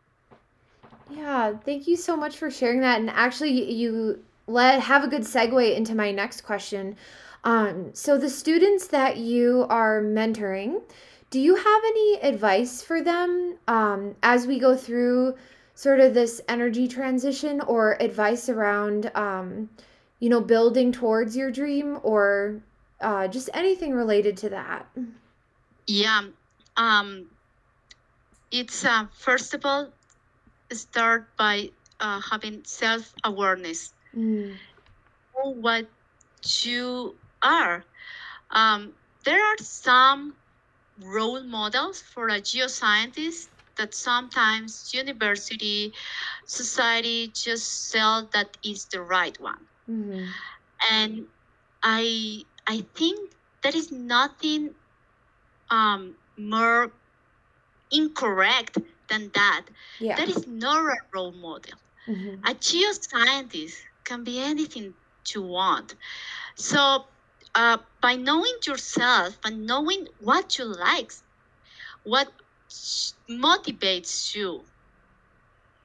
Yeah, 1.09 1.55
thank 1.63 1.87
you 1.87 1.95
so 1.95 2.17
much 2.17 2.37
for 2.37 2.51
sharing 2.51 2.81
that. 2.81 2.99
And 2.99 3.09
actually, 3.09 3.71
you 3.73 4.23
let 4.45 4.81
have 4.81 5.03
a 5.03 5.07
good 5.07 5.21
segue 5.21 5.75
into 5.75 5.95
my 5.95 6.11
next 6.11 6.41
question. 6.41 6.97
Um, 7.43 7.91
so 7.93 8.17
the 8.17 8.29
students 8.29 8.87
that 8.87 9.17
you 9.17 9.65
are 9.69 10.01
mentoring, 10.01 10.81
do 11.29 11.39
you 11.39 11.55
have 11.55 11.81
any 11.85 12.19
advice 12.21 12.81
for 12.81 13.01
them 13.01 13.57
um, 13.67 14.15
as 14.21 14.47
we 14.47 14.59
go 14.59 14.75
through 14.75 15.35
sort 15.75 15.99
of 15.99 16.13
this 16.13 16.41
energy 16.49 16.87
transition, 16.87 17.61
or 17.61 17.95
advice 18.01 18.49
around, 18.49 19.11
um, 19.15 19.69
you 20.19 20.27
know, 20.27 20.41
building 20.41 20.91
towards 20.91 21.37
your 21.37 21.51
dream, 21.51 21.99
or 22.03 22.59
uh, 23.01 23.27
just 23.27 23.49
anything 23.53 23.93
related 23.93 24.37
to 24.37 24.49
that? 24.49 24.87
yeah 25.87 26.21
um 26.77 27.29
it's 28.51 28.85
uh, 28.85 29.07
first 29.13 29.53
of 29.53 29.65
all 29.65 29.93
start 30.71 31.35
by 31.37 31.69
uh, 31.99 32.21
having 32.29 32.63
self-awareness 32.65 33.93
Mm, 34.15 34.59
know 35.35 35.51
what 35.51 35.89
you 36.63 37.19
are. 37.41 37.85
Um, 38.51 38.95
there 39.25 39.43
are 39.43 39.57
some 39.59 40.37
role 40.97 41.43
models 41.43 42.01
for 42.01 42.27
a 42.29 42.41
geoscientist 42.41 43.47
that 43.77 43.93
sometimes 43.93 44.91
university, 44.93 45.93
society 46.45 47.31
just 47.33 47.89
sell 47.89 48.29
that 48.33 48.57
is 48.63 48.87
the 48.87 49.01
right 49.01 49.39
one. 49.39 49.67
mhm, 49.87 50.35
And 50.89 51.27
I 51.83 52.43
I 52.67 52.81
think 52.95 53.31
there 53.63 53.75
is 53.75 53.91
nothing 53.91 54.75
um, 55.69 56.15
more 56.37 56.91
incorrect 57.91 58.77
than 59.09 59.31
that. 59.33 59.65
Yeah. 59.99 60.15
There 60.15 60.29
is 60.29 60.47
not 60.47 60.79
a 60.85 60.97
role 61.13 61.31
model. 61.33 61.77
mhm, 62.07 62.41
A 62.45 62.53
geoscientist 62.55 63.75
can 64.05 64.23
be 64.23 64.39
anything 64.39 64.93
you 65.33 65.43
want. 65.43 65.95
So, 66.57 67.05
uh, 67.55 67.77
by 68.01 68.15
knowing 68.15 68.57
yourself 68.65 69.37
and 69.45 69.65
knowing 69.65 70.07
what 70.19 70.57
you 70.57 70.65
like, 70.65 71.11
what 72.03 72.27
motivates 73.29 74.35
you, 74.35 74.65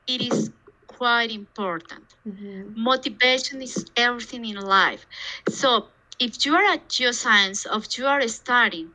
it 0.07 0.21
is 0.23 0.51
quite 0.87 1.31
important. 1.31 2.14
mhm, 2.27 2.73
Motivation 2.77 3.62
is 3.62 3.85
everything 3.97 4.45
in 4.47 4.57
life. 4.57 5.07
So, 5.49 5.88
if 6.23 6.45
you 6.45 6.55
are 6.55 6.75
a 6.75 6.79
geoscience, 6.79 7.67
of 7.67 7.87
you 7.97 8.07
are 8.07 8.27
studying 8.29 8.95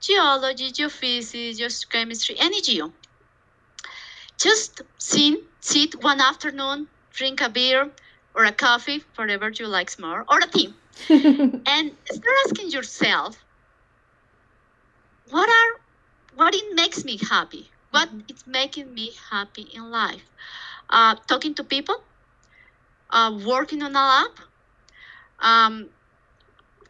geology, 0.00 0.70
geophysics, 0.70 1.58
geochemistry, 1.58 2.34
any 2.38 2.60
geo, 2.60 2.92
just 4.40 4.82
sit, 4.98 5.38
sit 5.60 6.02
one 6.02 6.20
afternoon, 6.20 6.88
drink 7.10 7.40
a 7.40 7.48
beer 7.48 7.90
or 8.34 8.44
a 8.44 8.52
coffee, 8.52 9.02
whatever 9.16 9.50
you 9.50 9.66
like 9.66 9.98
more, 9.98 10.24
or 10.28 10.38
a 10.38 10.46
tea, 10.46 10.74
and 11.66 11.92
start 12.06 12.36
asking 12.46 12.70
yourself, 12.70 13.44
what 15.30 15.48
are, 15.48 15.80
what 16.34 16.54
it 16.54 16.64
makes 16.74 17.04
me 17.04 17.18
happy? 17.30 17.70
What 17.90 18.08
Mhm. 18.08 18.26
is 18.28 18.44
making 18.46 18.94
me 18.94 19.12
happy 19.30 19.62
in 19.74 19.90
life? 19.90 20.28
Uh, 20.90 21.14
talking 21.28 21.54
to 21.54 21.64
people, 21.64 21.96
uh, 23.10 23.38
working 23.46 23.82
on 23.82 23.92
a 23.96 24.00
lab, 24.00 24.30
um, 25.40 25.90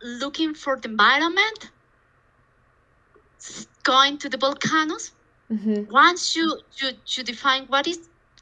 looking 0.03 0.55
for 0.55 0.77
the 0.81 0.89
environment, 0.89 1.71
going 3.85 4.19
to 4.19 4.29
the 4.29 4.39
volcanoes, 4.39 5.13
Mm-hmm. 5.53 5.85
Once 5.91 6.35
you 6.37 6.61
you, 6.81 6.91
you 7.17 7.23
define 7.25 7.65
what 7.67 7.87
is 7.87 7.99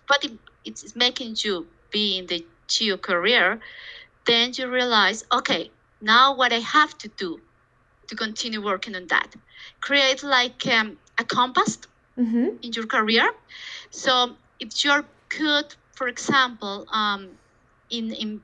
what 0.08 0.24
it, 0.24 0.32
it's 0.64 0.94
making 0.96 1.34
you 1.44 1.68
be 1.90 2.18
in 2.18 2.26
the 2.26 2.46
geo 2.68 2.96
career, 2.96 3.58
then 4.26 4.52
you 4.56 4.68
realize, 4.68 5.24
okay, 5.32 5.72
now 6.00 6.34
what 6.36 6.52
I 6.52 6.60
have 6.60 6.96
to 6.98 7.08
do 7.08 7.40
to 8.08 8.14
continue 8.16 8.62
working 8.62 8.94
on 8.96 9.06
that. 9.08 9.34
Create 9.80 10.22
like 10.22 10.66
um, 10.66 10.98
a 11.18 11.24
compass 11.24 11.78
Mm-hmm. 12.18 12.48
in 12.62 12.72
your 12.72 12.86
career. 12.86 13.28
So 13.90 14.36
if 14.58 14.84
you're 14.84 15.04
good, 15.28 15.74
for 15.96 16.08
example, 16.08 16.86
um, 16.92 17.38
in 17.90 18.12
in 18.12 18.42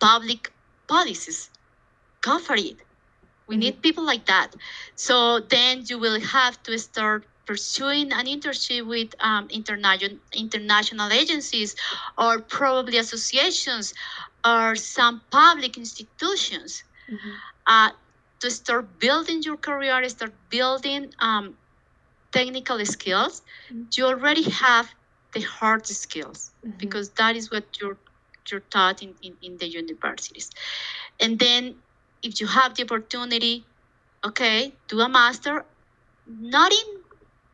public 0.00 0.52
policies, 0.88 1.50
go 2.26 2.38
for 2.38 2.56
it. 2.56 2.78
We 3.48 3.56
Mhm. 3.56 3.60
need 3.64 3.82
people 3.82 4.04
like 4.04 4.26
that. 4.26 4.50
So 4.96 5.40
then 5.40 5.84
you 5.88 5.98
will 5.98 6.20
have 6.20 6.62
to 6.64 6.78
start 6.78 7.26
pursuing 7.46 8.12
an 8.12 8.26
internship 8.26 8.86
with 8.86 9.10
um, 9.20 9.46
international 9.50 10.18
international 10.34 11.10
agencies 11.12 11.74
or 12.18 12.32
probably 12.40 12.98
associations 12.98 13.94
or 14.46 14.76
some 14.76 15.22
public 15.30 15.76
institutions 15.76 16.84
Mm-hmm. 17.10 17.36
uh, 17.66 17.90
to 18.40 18.50
start 18.50 18.98
building 18.98 19.42
your 19.42 19.56
career, 19.56 20.08
start 20.08 20.34
building 20.50 21.10
um, 21.20 21.56
technical 22.32 22.84
skills. 22.86 23.42
Mhm. 23.70 23.88
You 23.96 24.06
already 24.06 24.44
have 24.64 24.94
the 25.34 25.42
hard 25.42 25.86
skills 25.86 26.52
Mhm. 26.64 26.78
because 26.78 27.12
that 27.14 27.36
is 27.36 27.50
what 27.50 27.64
you're 27.80 27.98
you're 28.50 28.60
taught 28.76 29.02
in, 29.02 29.14
in, 29.22 29.36
in 29.42 29.56
the 29.58 29.68
universities. 29.68 30.50
And 31.20 31.38
then 31.38 31.82
if 32.26 32.40
you 32.40 32.46
have 32.46 32.74
the 32.74 32.82
opportunity, 32.82 33.64
okay, 34.24 34.72
do 34.88 35.00
a 35.00 35.08
master, 35.08 35.64
not 36.26 36.72
in 36.72 36.88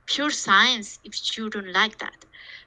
pure 0.06 0.30
science 0.30 0.98
if 1.04 1.36
you 1.36 1.50
don't 1.50 1.72
like 1.72 1.98
that. 1.98 2.24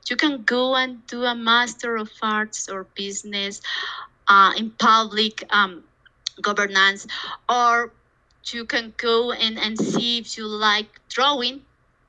You 0.10 0.16
can 0.16 0.44
go 0.44 0.76
and 0.76 1.06
do 1.08 1.24
a 1.24 1.36
master 1.36 1.98
of 1.98 2.12
arts 2.22 2.70
or 2.70 2.86
business 2.96 3.62
uh, 4.28 4.54
in 4.56 4.70
public 4.72 5.44
um, 5.50 5.84
governance, 6.42 7.08
or 7.50 7.92
you 8.54 8.66
can 8.66 8.94
go 8.98 9.32
and, 9.32 9.58
and 9.58 9.78
see 9.78 10.20
if 10.20 10.38
you 10.38 10.46
like 10.46 11.02
drawing, 11.10 11.62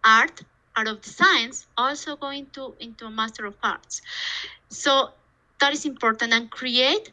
art, 0.05 0.43
art 0.77 0.89
of 0.89 1.01
the 1.01 1.09
science, 1.09 1.67
also 1.79 2.17
go 2.17 2.29
into, 2.29 2.75
into 2.81 3.07
a 3.07 3.11
master 3.11 3.47
of 3.47 3.55
arts. 3.63 4.03
So 4.69 5.11
that 5.61 5.73
is 5.73 5.87
important 5.87 6.35
and 6.35 6.51
create 6.51 7.13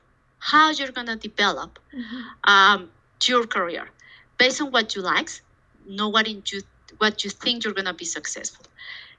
how 0.52 0.70
you're 0.72 0.92
going 0.98 1.08
to 1.08 1.16
develop 1.16 1.80
Mhm. 1.94 2.24
um, 2.54 2.92
your 3.28 3.46
career 3.46 3.86
based 4.38 4.62
on 4.62 4.72
what 4.72 4.96
you 4.96 5.02
like, 5.02 5.30
know 5.86 6.10
what 6.10 6.28
in 6.28 6.44
you 6.52 6.62
what 6.98 7.24
you 7.24 7.30
think 7.30 7.64
you're 7.64 7.74
gonna 7.80 7.94
be 7.94 8.06
successful. 8.06 8.66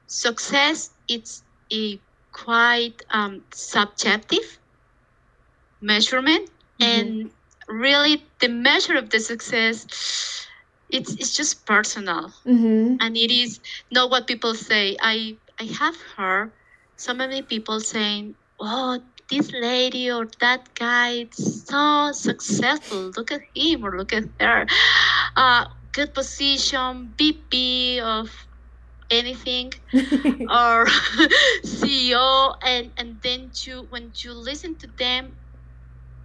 Success 0.07 0.91
it's 1.09 1.43
a 1.73 2.03
quite 2.33 3.03
um, 3.11 3.45
subjective 3.53 4.59
measurement, 5.81 6.51
and 6.81 7.15
really 7.69 8.31
the 8.41 8.49
measure 8.49 8.97
of 8.97 9.11
the 9.11 9.21
success 9.21 9.87
it's 10.89 11.15
it's 11.15 11.35
just 11.37 11.67
personal, 11.67 12.33
Mm-hmm. 12.47 12.97
and 13.01 13.17
it 13.17 13.31
is 13.31 13.61
not 13.91 14.11
what 14.11 14.27
people 14.27 14.55
say. 14.55 14.97
I 15.01 15.39
I 15.61 15.65
have 15.65 15.97
heard 16.17 16.53
so 16.97 17.15
many 17.15 17.43
people 17.43 17.81
saying, 17.81 18.37
"Oh, 18.59 19.01
this 19.31 19.51
lady 19.53 20.11
or 20.11 20.27
that 20.41 20.75
guy 20.75 21.27
is 21.31 21.65
so 21.67 22.13
successful. 22.13 23.13
Look 23.17 23.33
at 23.33 23.41
him 23.55 23.85
or 23.85 23.97
look 23.97 24.13
at 24.13 24.25
her. 24.41 24.67
Uh, 25.37 25.65
good 25.93 26.13
position, 26.15 27.15
VP 27.17 28.01
of 28.01 28.31
anything 29.11 29.73
or 29.95 30.87
CEO, 31.65 32.55
and 32.63 32.91
and 32.97 33.21
then 33.23 33.51
you 33.65 33.87
when 33.91 34.13
you 34.23 34.33
listen 34.35 34.77
to 34.79 34.89
them, 34.99 35.33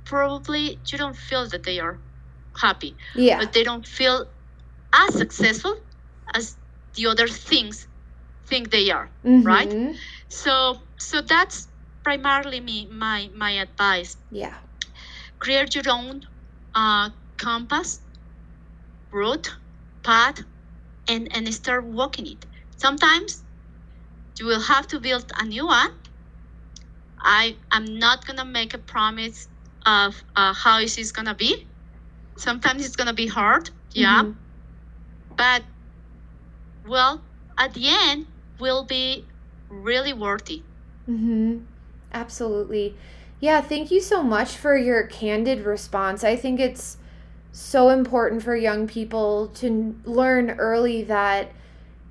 probably 0.05 0.79
you 0.91 0.97
don't 0.97 1.15
feel 1.15 1.47
that 1.49 1.63
they 1.63 1.79
are 1.79 1.99
happy, 2.57 2.97
yeah. 3.15 3.39
but 3.39 3.53
they 3.53 3.63
don't 3.63 3.87
feel 3.87 4.25
as 4.93 5.13
successful 5.15 5.75
as 6.33 6.57
the 6.95 7.07
other 7.07 7.27
things 7.27 7.87
think 8.47 8.71
they 8.71 8.91
are. 8.91 9.09
right? 9.23 9.69
Mhm. 9.69 9.95
So 10.29 10.81
so 10.97 11.21
that's 11.21 11.68
primarily 12.09 12.59
me 12.59 12.87
my 12.91 13.29
my 13.35 13.51
advice. 13.51 14.17
Yeah. 14.31 14.55
Create 15.39 15.75
your 15.75 15.89
own 15.89 16.21
uh, 16.75 17.09
compass, 17.37 18.01
route, 19.11 19.55
path, 20.03 20.43
and 21.07 21.27
and 21.35 21.53
start 21.53 21.85
walking 21.85 22.25
it. 22.27 22.45
Sometimes 22.77 23.43
you 24.39 24.45
will 24.45 24.61
have 24.61 24.87
to 24.87 24.99
build 24.99 25.31
a 25.39 25.45
new 25.45 25.67
one. 25.67 25.91
I 27.23 27.57
am 27.71 27.85
not 27.99 28.25
gonna 28.25 28.45
make 28.45 28.73
a 28.73 28.77
promise 28.77 29.47
of 29.85 30.23
uh, 30.35 30.53
how 30.53 30.79
is 30.79 31.11
gonna 31.11 31.35
be. 31.35 31.69
Sometimes 32.37 32.85
it's 32.85 32.95
gonna 32.95 33.13
be 33.13 33.27
hard, 33.27 33.71
yeah, 33.93 34.23
Mhm. 34.23 34.37
but 35.37 35.63
well, 36.85 37.23
at 37.57 37.73
the 37.73 37.87
end 37.87 38.27
will 38.59 38.85
be 38.85 39.27
really 39.69 40.13
worthy. 40.13 40.65
Mm-hmm. 41.09 41.65
Absolutely. 42.13 42.95
Yeah, 43.39 43.61
thank 43.61 43.91
you 43.91 44.01
so 44.01 44.21
much 44.21 44.57
for 44.57 44.75
your 44.75 45.03
candid 45.03 45.61
response. 45.61 46.23
I 46.23 46.35
think 46.35 46.59
it's 46.59 46.97
so 47.51 47.89
important 47.89 48.43
for 48.43 48.55
young 48.55 48.87
people 48.87 49.47
to 49.55 49.95
learn 50.03 50.51
early 50.51 51.03
that 51.03 51.51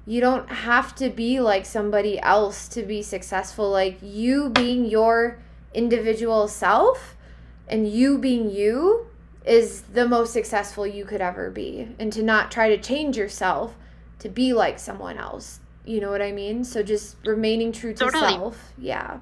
you 0.07 0.21
don't 0.23 0.49
have 0.49 0.95
to 0.95 1.11
be 1.11 1.39
like 1.39 1.67
somebody 1.67 2.19
else 2.21 2.67
to 2.69 2.83
be 2.83 3.03
successful. 3.03 3.71
Like 3.71 3.99
you 4.03 4.49
being 4.49 4.87
your 4.87 5.39
individual 5.75 6.49
self 6.49 7.15
and 7.69 7.87
you 7.87 8.17
being 8.17 8.51
you 8.51 9.07
is 9.45 9.83
the 9.83 10.09
most 10.09 10.33
successful 10.33 10.87
you 10.87 11.05
could 11.05 11.21
ever 11.21 11.51
be. 11.51 11.89
And 11.99 12.13
to 12.15 12.23
not 12.23 12.51
try 12.51 12.69
to 12.71 12.79
change 12.79 13.17
yourself 13.19 13.75
to 14.21 14.29
be 14.29 14.53
like 14.55 14.79
someone 14.79 15.19
else. 15.19 15.61
You 15.85 16.01
know 16.01 16.11
what 16.11 16.23
I 16.23 16.33
mean? 16.33 16.65
So 16.65 16.83
just 16.83 17.17
remaining 17.25 17.73
true 17.73 17.93
to 17.93 18.05
Totally. 18.05 18.33
self. 18.33 18.73
Yeah. 18.79 19.21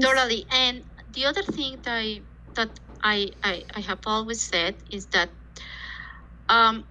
Totally. 0.00 0.46
And 0.50 0.84
the 1.08 1.26
other 1.26 1.42
thing 1.42 1.80
that 1.84 1.94
I 1.98 2.22
that 2.56 2.80
I 3.02 3.30
I, 3.42 3.64
I 3.74 3.80
have 3.80 4.00
always 4.06 4.42
said 4.42 4.76
is 4.90 5.06
that 5.08 5.30
um, 6.48 6.84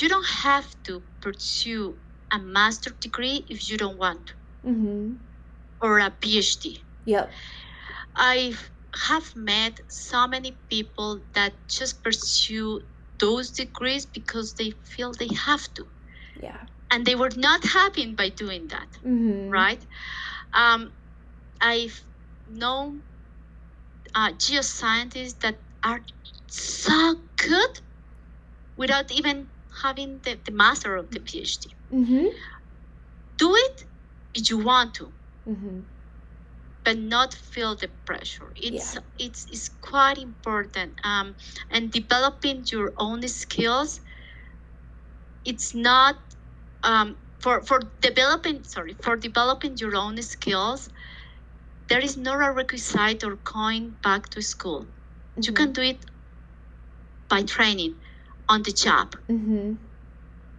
you 0.00 0.08
don't 0.08 0.26
have 0.28 0.74
to 0.84 1.02
pursue 1.20 1.98
a 2.32 2.38
master 2.38 2.90
degree 3.00 3.44
if 3.48 3.68
you 3.70 3.76
don't 3.76 3.98
want 3.98 4.26
to, 4.26 4.34
Mm-hmm. 4.66 5.14
or 5.80 5.98
a 5.98 6.10
PhD. 6.10 6.78
Yep. 7.04 7.30
I 8.16 8.54
have 9.08 9.34
met 9.36 9.80
so 9.88 10.26
many 10.26 10.58
people 10.70 11.22
that 11.34 11.54
just 11.68 12.02
pursue 12.02 12.80
those 13.18 13.50
degrees 13.52 14.06
because 14.06 14.54
they 14.54 14.72
feel 14.84 15.12
they 15.12 15.28
have 15.34 15.72
to, 15.74 15.86
Yeah. 16.42 16.66
and 16.90 17.04
they 17.06 17.14
were 17.14 17.30
not 17.36 17.64
happy 17.64 18.14
by 18.14 18.28
doing 18.30 18.68
that. 18.68 18.88
Mm-hmm. 19.04 19.50
right? 19.50 19.84
Um, 20.54 20.92
I've 21.60 22.04
known 22.46 23.02
uh, 24.14 24.32
geoscientists 24.32 25.38
that 25.40 25.62
are 25.84 26.00
so 26.48 27.16
good 27.36 27.80
without 28.76 29.10
even 29.12 29.48
having 29.82 30.20
the, 30.24 30.40
the 30.44 30.52
master 30.52 30.96
of 30.96 31.10
the 31.10 31.20
PhD. 31.20 31.66
Mm-hmm. 31.92 32.26
Do 33.38 33.54
it 33.54 33.84
if 34.34 34.50
you 34.50 34.58
want 34.58 34.94
to, 34.96 35.14
Mm-hmm. 35.46 35.80
but 36.84 36.98
not 36.98 37.34
feel 37.34 37.74
the 37.76 37.88
pressure. 38.06 38.52
It's 38.56 38.96
it's, 39.18 39.46
it's 39.50 39.68
quite 39.68 40.18
important. 40.18 40.98
Um, 41.04 41.36
and 41.70 41.90
developing 41.90 42.64
your 42.70 42.92
own 42.98 43.26
skills. 43.28 44.00
It's 45.44 45.74
not 45.74 46.16
um, 46.82 47.18
for 47.40 47.62
for 47.62 47.80
developing 48.00 48.64
sorry 48.64 48.96
for 49.02 49.16
developing 49.16 49.76
your 49.78 49.96
own 49.96 50.20
skills. 50.22 50.88
There 51.88 52.00
is 52.00 52.16
not 52.16 52.36
a 52.46 52.52
requisite 52.52 53.24
or 53.24 53.36
going 53.36 53.96
back 54.02 54.28
to 54.30 54.42
school. 54.42 54.86
You 55.40 55.52
can 55.52 55.72
do 55.72 55.82
it 55.82 55.98
by 57.28 57.42
training 57.42 57.94
on 58.48 58.62
the 58.62 58.72
job. 58.72 59.16
Mm-hmm. 59.28 59.74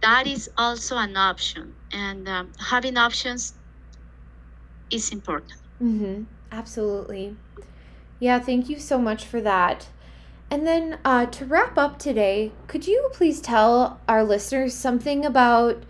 That 0.02 0.26
is 0.26 0.50
also 0.56 0.96
an 0.96 1.16
option, 1.16 1.74
and 1.92 2.28
um, 2.28 2.52
having 2.58 2.96
options 2.96 3.52
is 4.90 5.12
important. 5.12 5.60
Mm-hmm. 5.82 6.24
Absolutely. 6.50 7.36
Yeah, 8.18 8.38
thank 8.38 8.68
you 8.68 8.78
so 8.78 8.98
much 8.98 9.24
for 9.24 9.40
that. 9.40 9.88
And 10.50 10.66
then 10.66 10.98
uh, 11.04 11.26
to 11.26 11.44
wrap 11.44 11.78
up 11.78 11.98
today, 11.98 12.52
could 12.66 12.86
you 12.86 13.10
please 13.12 13.40
tell 13.40 14.00
our 14.08 14.24
listeners 14.24 14.74
something 14.74 15.24
about, 15.24 15.84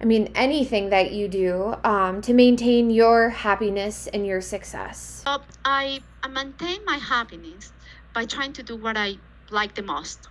I 0.00 0.04
mean, 0.04 0.32
anything 0.34 0.90
that 0.90 1.12
you 1.12 1.28
do 1.28 1.74
um, 1.84 2.20
to 2.22 2.34
maintain 2.34 2.90
your 2.90 3.30
happiness 3.30 4.06
and 4.08 4.26
your 4.26 4.40
success? 4.40 5.24
I, 5.64 6.00
I 6.22 6.28
maintain 6.28 6.84
my 6.84 6.96
happiness 6.96 7.72
by 8.12 8.26
trying 8.26 8.52
to 8.54 8.62
do 8.62 8.76
what 8.76 8.96
I 8.96 9.16
like 9.50 9.74
the 9.74 9.82
most 9.82 10.28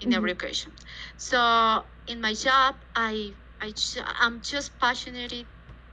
in 0.00 0.14
every 0.14 0.32
occasion. 0.32 0.72
So 1.16 1.84
in 2.06 2.20
my 2.20 2.34
job, 2.34 2.76
I 2.96 3.32
I 3.60 3.72
I'm 4.18 4.40
just 4.40 4.78
passionate 4.78 5.46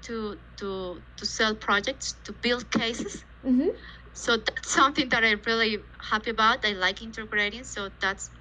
to 0.04 0.38
to 0.58 1.02
to 1.18 1.26
sell 1.26 1.54
projects, 1.56 2.16
to 2.24 2.32
build 2.32 2.70
cases. 2.72 3.24
Mm-hmm. 3.46 3.70
So 4.14 4.38
that's 4.38 4.72
something 4.72 5.10
that 5.10 5.24
I'm 5.24 5.42
really 5.46 5.80
happy 6.00 6.32
about. 6.32 6.66
I 6.66 6.72
like 6.72 7.02
integrating, 7.02 7.64
so 7.64 7.90
that's 8.00 8.32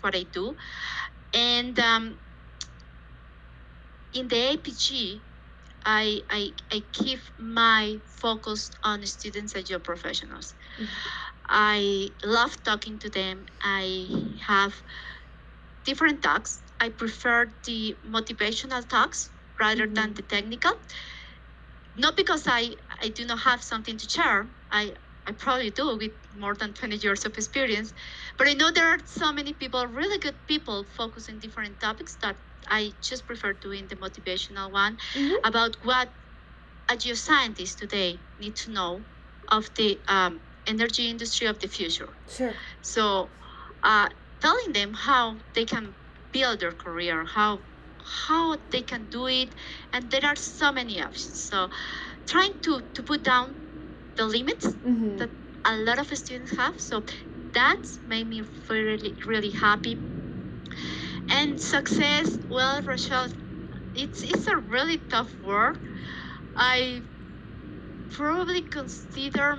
what 0.00 0.14
I 0.14 0.24
do. 0.24 0.54
And 1.32 1.78
um, 1.80 2.18
in 4.14 4.28
the 4.28 4.36
AAPG, 4.36 5.22
I, 5.84 6.22
I, 6.30 6.52
I 6.72 6.82
keep 6.92 7.20
my 7.38 8.00
focus 8.06 8.70
on 8.84 9.04
students 9.06 9.54
and 9.54 9.66
job 9.66 9.84
professionals. 9.84 10.54
Mhm. 10.78 10.88
I 11.48 12.10
love 12.24 12.62
talking 12.62 12.98
to 13.00 13.10
them. 13.10 13.46
I 13.62 14.08
have 14.46 14.82
different 15.84 16.22
talks. 16.22 16.62
I 16.80 16.88
prefer 16.90 17.52
the 17.64 17.96
motivational 18.06 18.86
talks 18.88 19.30
rather 19.60 19.86
than 19.86 20.10
Mhm. 20.12 20.16
the 20.16 20.22
technical. 20.22 20.74
Not 21.96 22.16
because 22.16 22.44
I, 22.46 22.76
I 23.00 23.08
do 23.08 23.24
not 23.24 23.40
have 23.40 23.62
something 23.62 23.96
to 23.98 24.08
share. 24.08 24.50
I, 24.70 24.94
I 25.26 25.32
probably 25.32 25.70
do 25.70 25.96
with 25.96 26.12
more 26.34 26.54
than 26.54 26.74
20 26.74 26.96
years 26.96 27.24
of 27.24 27.36
experience. 27.36 27.92
But 28.36 28.48
I 28.48 28.54
know 28.54 28.70
there 28.70 28.88
are 28.88 28.98
so 29.04 29.32
many 29.32 29.52
people, 29.52 29.86
really 29.86 30.18
good 30.18 30.46
people, 30.46 30.84
focusing 30.84 31.38
different 31.38 31.80
topics 31.80 32.16
that 32.16 32.36
I 32.68 32.92
just 33.02 33.26
prefer 33.26 33.52
doing 33.52 33.88
the 33.88 33.96
motivational 33.96 34.70
one 34.72 34.96
Mm-hmm. 35.14 35.34
about 35.44 35.76
what 35.82 36.14
a 36.88 36.94
geoscientist 36.96 37.76
today 37.78 38.24
need 38.38 38.56
to 38.56 38.70
know 38.70 39.06
of 39.50 39.70
the 39.76 40.02
um, 40.08 40.40
energy 40.66 41.08
industry 41.08 41.46
of 41.46 41.58
the 41.58 41.68
future. 41.68 42.16
Sure. 42.28 42.54
So, 42.82 43.32
uh, 43.82 44.08
telling 44.40 44.72
them 44.72 44.94
how 44.94 45.38
they 45.54 45.64
can 45.64 45.94
build 46.32 46.60
their 46.60 46.72
career, 46.72 47.24
how 47.24 47.64
how 48.26 48.56
they 48.70 48.82
can 48.82 49.06
do 49.06 49.26
it, 49.26 49.54
and 49.92 50.10
there 50.10 50.24
are 50.24 50.36
so 50.36 50.72
many 50.72 51.00
options. 51.00 51.40
So, 51.40 51.70
trying 52.26 52.54
to 52.62 52.82
to 52.94 53.02
put 53.02 53.24
down 53.24 53.56
the 54.16 54.26
limits 54.26 54.66
Mm-hmm. 54.66 55.16
that 55.18 55.30
a 55.64 55.76
lot 55.76 55.98
of 55.98 56.06
students 56.18 56.56
have. 56.56 56.80
So 56.80 57.04
that's 57.52 58.00
made 58.06 58.28
me 58.28 58.42
really 58.70 59.16
really 59.26 59.50
happy. 59.50 60.02
And 61.28 61.60
success, 61.60 62.38
well, 62.48 62.82
Rochelle, 62.82 63.28
it's 63.94 64.22
it's 64.22 64.46
a 64.48 64.56
really 64.56 64.98
tough 65.10 65.36
word. 65.42 65.78
I 66.56 67.04
probably 68.10 68.62
consider 68.62 69.56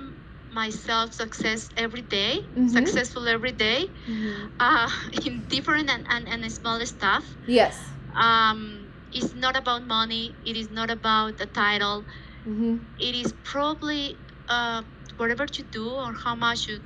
myself 0.50 1.12
success 1.14 1.68
every 1.76 2.02
day, 2.02 2.40
Mhm. 2.56 2.70
successful 2.70 3.26
every 3.28 3.52
day, 3.52 3.88
Mm-hmm. 4.06 4.46
uh, 4.60 4.90
in 5.26 5.44
different 5.48 5.90
and, 5.90 6.06
and, 6.08 6.28
and 6.28 6.52
small 6.52 6.84
stuff. 6.86 7.36
Yes. 7.46 7.76
Um, 8.16 8.90
it's 9.12 9.34
not 9.34 9.56
about 9.56 9.84
money. 9.86 10.38
It 10.44 10.56
is 10.56 10.70
not 10.70 10.90
about 10.90 11.40
a 11.40 11.46
title. 11.46 12.06
Mm-hmm. 12.46 12.76
It 12.98 13.14
is 13.14 13.32
probably 13.44 14.20
uh, 14.48 14.82
whatever 15.16 15.46
you 15.56 15.64
do 15.70 15.88
or 15.90 16.12
how 16.14 16.34
much 16.34 16.68
you 16.68 16.80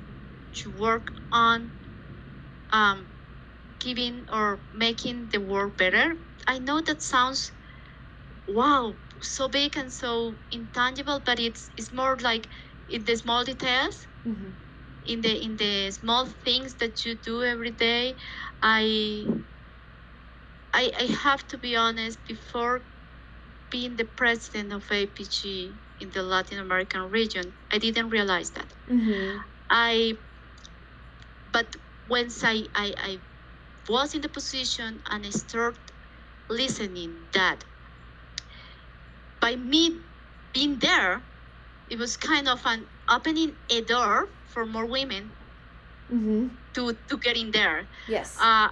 you 0.65 0.71
work 0.71 1.07
on 1.31 1.71
um, 2.71 3.09
giving 3.81 4.25
or 4.31 4.63
making 4.73 5.29
the 5.29 5.41
world 5.41 5.77
better. 5.77 6.15
I 6.47 6.59
know 6.59 6.81
that 6.81 7.01
sounds 7.01 7.51
wow 8.47 8.99
so 9.21 9.47
big 9.49 9.77
and 9.77 9.91
so 9.93 10.39
intangible, 10.51 11.21
but 11.25 11.39
it's 11.39 11.69
it's 11.77 11.93
more 11.93 12.17
like 12.17 12.49
in 12.87 13.03
the 13.05 13.15
small 13.15 13.43
details 13.43 14.07
Mm-hmm. 14.27 14.51
in 15.03 15.21
the 15.21 15.33
in 15.45 15.55
the 15.57 15.91
small 15.91 16.25
things 16.25 16.75
that 16.75 17.05
you 17.05 17.15
do 17.15 17.43
every 17.43 17.71
day 17.71 18.15
i 18.61 19.25
i, 20.73 20.91
I 20.99 21.03
have 21.23 21.47
to 21.47 21.57
be 21.57 21.75
honest 21.75 22.23
before 22.25 22.87
being 23.71 23.95
the 23.97 24.05
president 24.05 24.73
of 24.73 24.91
AAPG 24.91 25.79
in 25.99 26.09
the 26.11 26.23
latin 26.23 26.59
american 26.59 27.03
region 27.09 27.55
i 27.71 27.77
didn't 27.79 28.09
realize 28.09 28.51
that 28.51 28.73
Mm-hmm. 28.89 29.43
i 29.69 30.17
but 31.53 31.75
once 32.07 32.43
i 32.43 32.55
i, 32.75 32.93
I 33.09 33.21
was 33.91 34.15
in 34.15 34.21
the 34.21 34.29
position 34.29 35.01
and 35.09 35.25
i 35.25 35.29
started 35.31 35.91
listening 36.49 37.11
that 37.33 37.65
by 39.41 39.55
me 39.55 40.01
being 40.53 40.79
there 40.79 41.23
it 41.89 41.97
was 41.97 42.17
kind 42.17 42.47
of 42.47 42.61
an 42.65 42.87
opening 43.09 43.57
a 43.69 43.81
door 43.81 44.29
for 44.45 44.65
more 44.65 44.85
women 44.85 45.33
Mm-hmm. 46.11 46.47
to 46.73 46.93
to 47.09 47.17
get 47.17 47.37
in 47.37 47.51
there. 47.51 47.87
Yes. 48.07 48.37
Uh, 48.39 48.69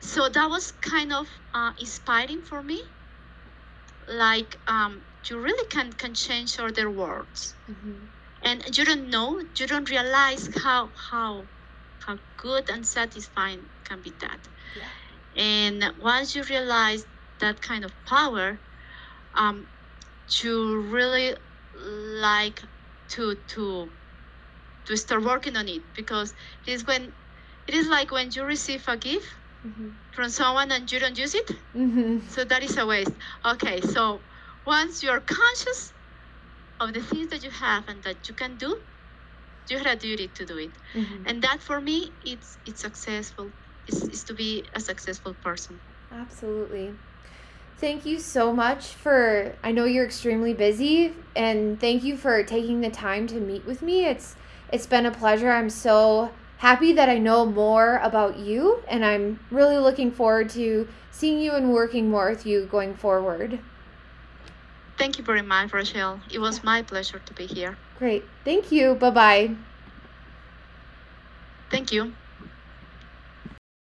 so 0.00 0.28
that 0.28 0.48
was 0.50 0.72
kind 0.72 1.12
of 1.12 1.26
uh, 1.54 1.72
inspiring 1.78 2.42
for 2.42 2.62
me. 2.62 2.82
Like 4.08 4.56
um, 4.66 5.04
you 5.28 5.38
really 5.40 5.66
can 5.68 5.92
can 5.92 6.14
change 6.14 6.58
other 6.58 6.90
worlds, 6.90 7.56
mm-hmm. 7.70 8.06
and 8.42 8.76
you 8.76 8.84
don't 8.84 9.08
know, 9.10 9.40
you 9.58 9.66
don't 9.66 9.88
realize 9.90 10.48
how 10.62 10.92
how 11.10 11.48
how 12.06 12.18
good 12.36 12.68
and 12.70 12.86
satisfying 12.86 13.68
can 13.84 14.00
be 14.02 14.14
that. 14.20 14.48
Yeah. 14.74 14.90
And 15.36 15.84
once 15.98 16.34
you 16.34 16.42
realize 16.44 17.04
that 17.40 17.60
kind 17.60 17.84
of 17.84 17.92
power, 18.04 18.60
um, 19.34 19.68
you 20.42 20.80
really 20.80 21.34
like 21.74 22.62
to 23.08 23.34
to 23.48 23.92
to 24.86 24.96
start 24.96 25.22
working 25.24 25.56
on 25.56 25.68
it 25.68 25.82
because 25.94 26.34
it 26.66 26.72
is 26.72 26.86
when 26.86 27.14
it 27.66 27.74
is 27.74 27.88
like 27.88 28.10
when 28.10 28.30
you 28.32 28.44
receive 28.44 28.84
a 28.88 28.96
gift 28.96 29.28
Mm-hmm. 29.66 29.88
from 30.12 30.28
someone 30.30 30.70
and 30.72 30.90
you 30.90 30.98
don't 30.98 31.18
use 31.18 31.34
it 31.34 31.50
Mm-hmm. 31.76 32.18
so 32.26 32.44
that 32.44 32.62
is 32.62 32.76
a 32.78 32.86
waste 32.86 33.16
okay 33.44 33.80
so 33.80 34.24
once 34.66 35.02
you're 35.02 35.20
conscious 35.20 35.92
of 36.80 36.92
the 36.92 37.00
things 37.00 37.28
that 37.28 37.42
you 37.42 37.50
have 37.50 37.84
and 37.88 38.02
that 38.04 38.28
you 38.28 38.34
can 38.34 38.56
do 38.56 38.80
you 39.70 39.78
have 39.78 39.86
a 39.86 39.96
duty 39.96 40.28
to 40.28 40.44
do 40.44 40.56
it 40.58 40.70
Mm-hmm. 40.94 41.26
and 41.26 41.42
that 41.42 41.60
for 41.62 41.80
me 41.80 42.12
it's 42.24 42.58
it's 42.66 42.80
successful 42.80 43.50
is, 43.86 44.02
is 44.04 44.24
to 44.24 44.34
be 44.34 44.64
a 44.74 44.80
successful 44.80 45.34
person 45.42 45.80
Absolutely. 46.12 46.92
Thank 47.78 48.04
you 48.04 48.18
so 48.18 48.52
much 48.52 48.88
for 48.88 49.54
I 49.62 49.70
know 49.72 49.84
you're 49.84 50.04
extremely 50.04 50.52
busy 50.54 51.14
and 51.36 51.78
thank 51.80 52.02
you 52.02 52.16
for 52.16 52.42
taking 52.42 52.80
the 52.80 52.90
time 52.90 53.26
to 53.28 53.36
meet 53.40 53.64
with 53.64 53.80
me. 53.80 54.04
It's 54.06 54.34
it's 54.72 54.86
been 54.86 55.06
a 55.06 55.10
pleasure. 55.10 55.50
I'm 55.50 55.70
so 55.70 56.30
happy 56.58 56.92
that 56.92 57.08
I 57.08 57.18
know 57.18 57.46
more 57.46 57.96
about 58.02 58.38
you 58.38 58.82
and 58.88 59.04
I'm 59.04 59.38
really 59.50 59.78
looking 59.78 60.10
forward 60.10 60.50
to 60.50 60.88
seeing 61.12 61.38
you 61.40 61.52
and 61.52 61.72
working 61.72 62.10
more 62.10 62.28
with 62.30 62.44
you 62.44 62.66
going 62.66 62.94
forward. 62.94 63.60
thank 64.98 65.16
you 65.18 65.24
very 65.24 65.42
much 65.42 65.72
rochelle 65.72 66.20
it 66.30 66.38
was 66.38 66.62
my 66.62 66.82
pleasure 66.82 67.20
to 67.24 67.32
be 67.34 67.46
here 67.46 67.76
Great. 68.00 68.32
Thank 68.44 68.72
you. 68.72 68.96
Bye-bye. 68.96 69.58
thank 71.70 71.92
you 71.92 72.16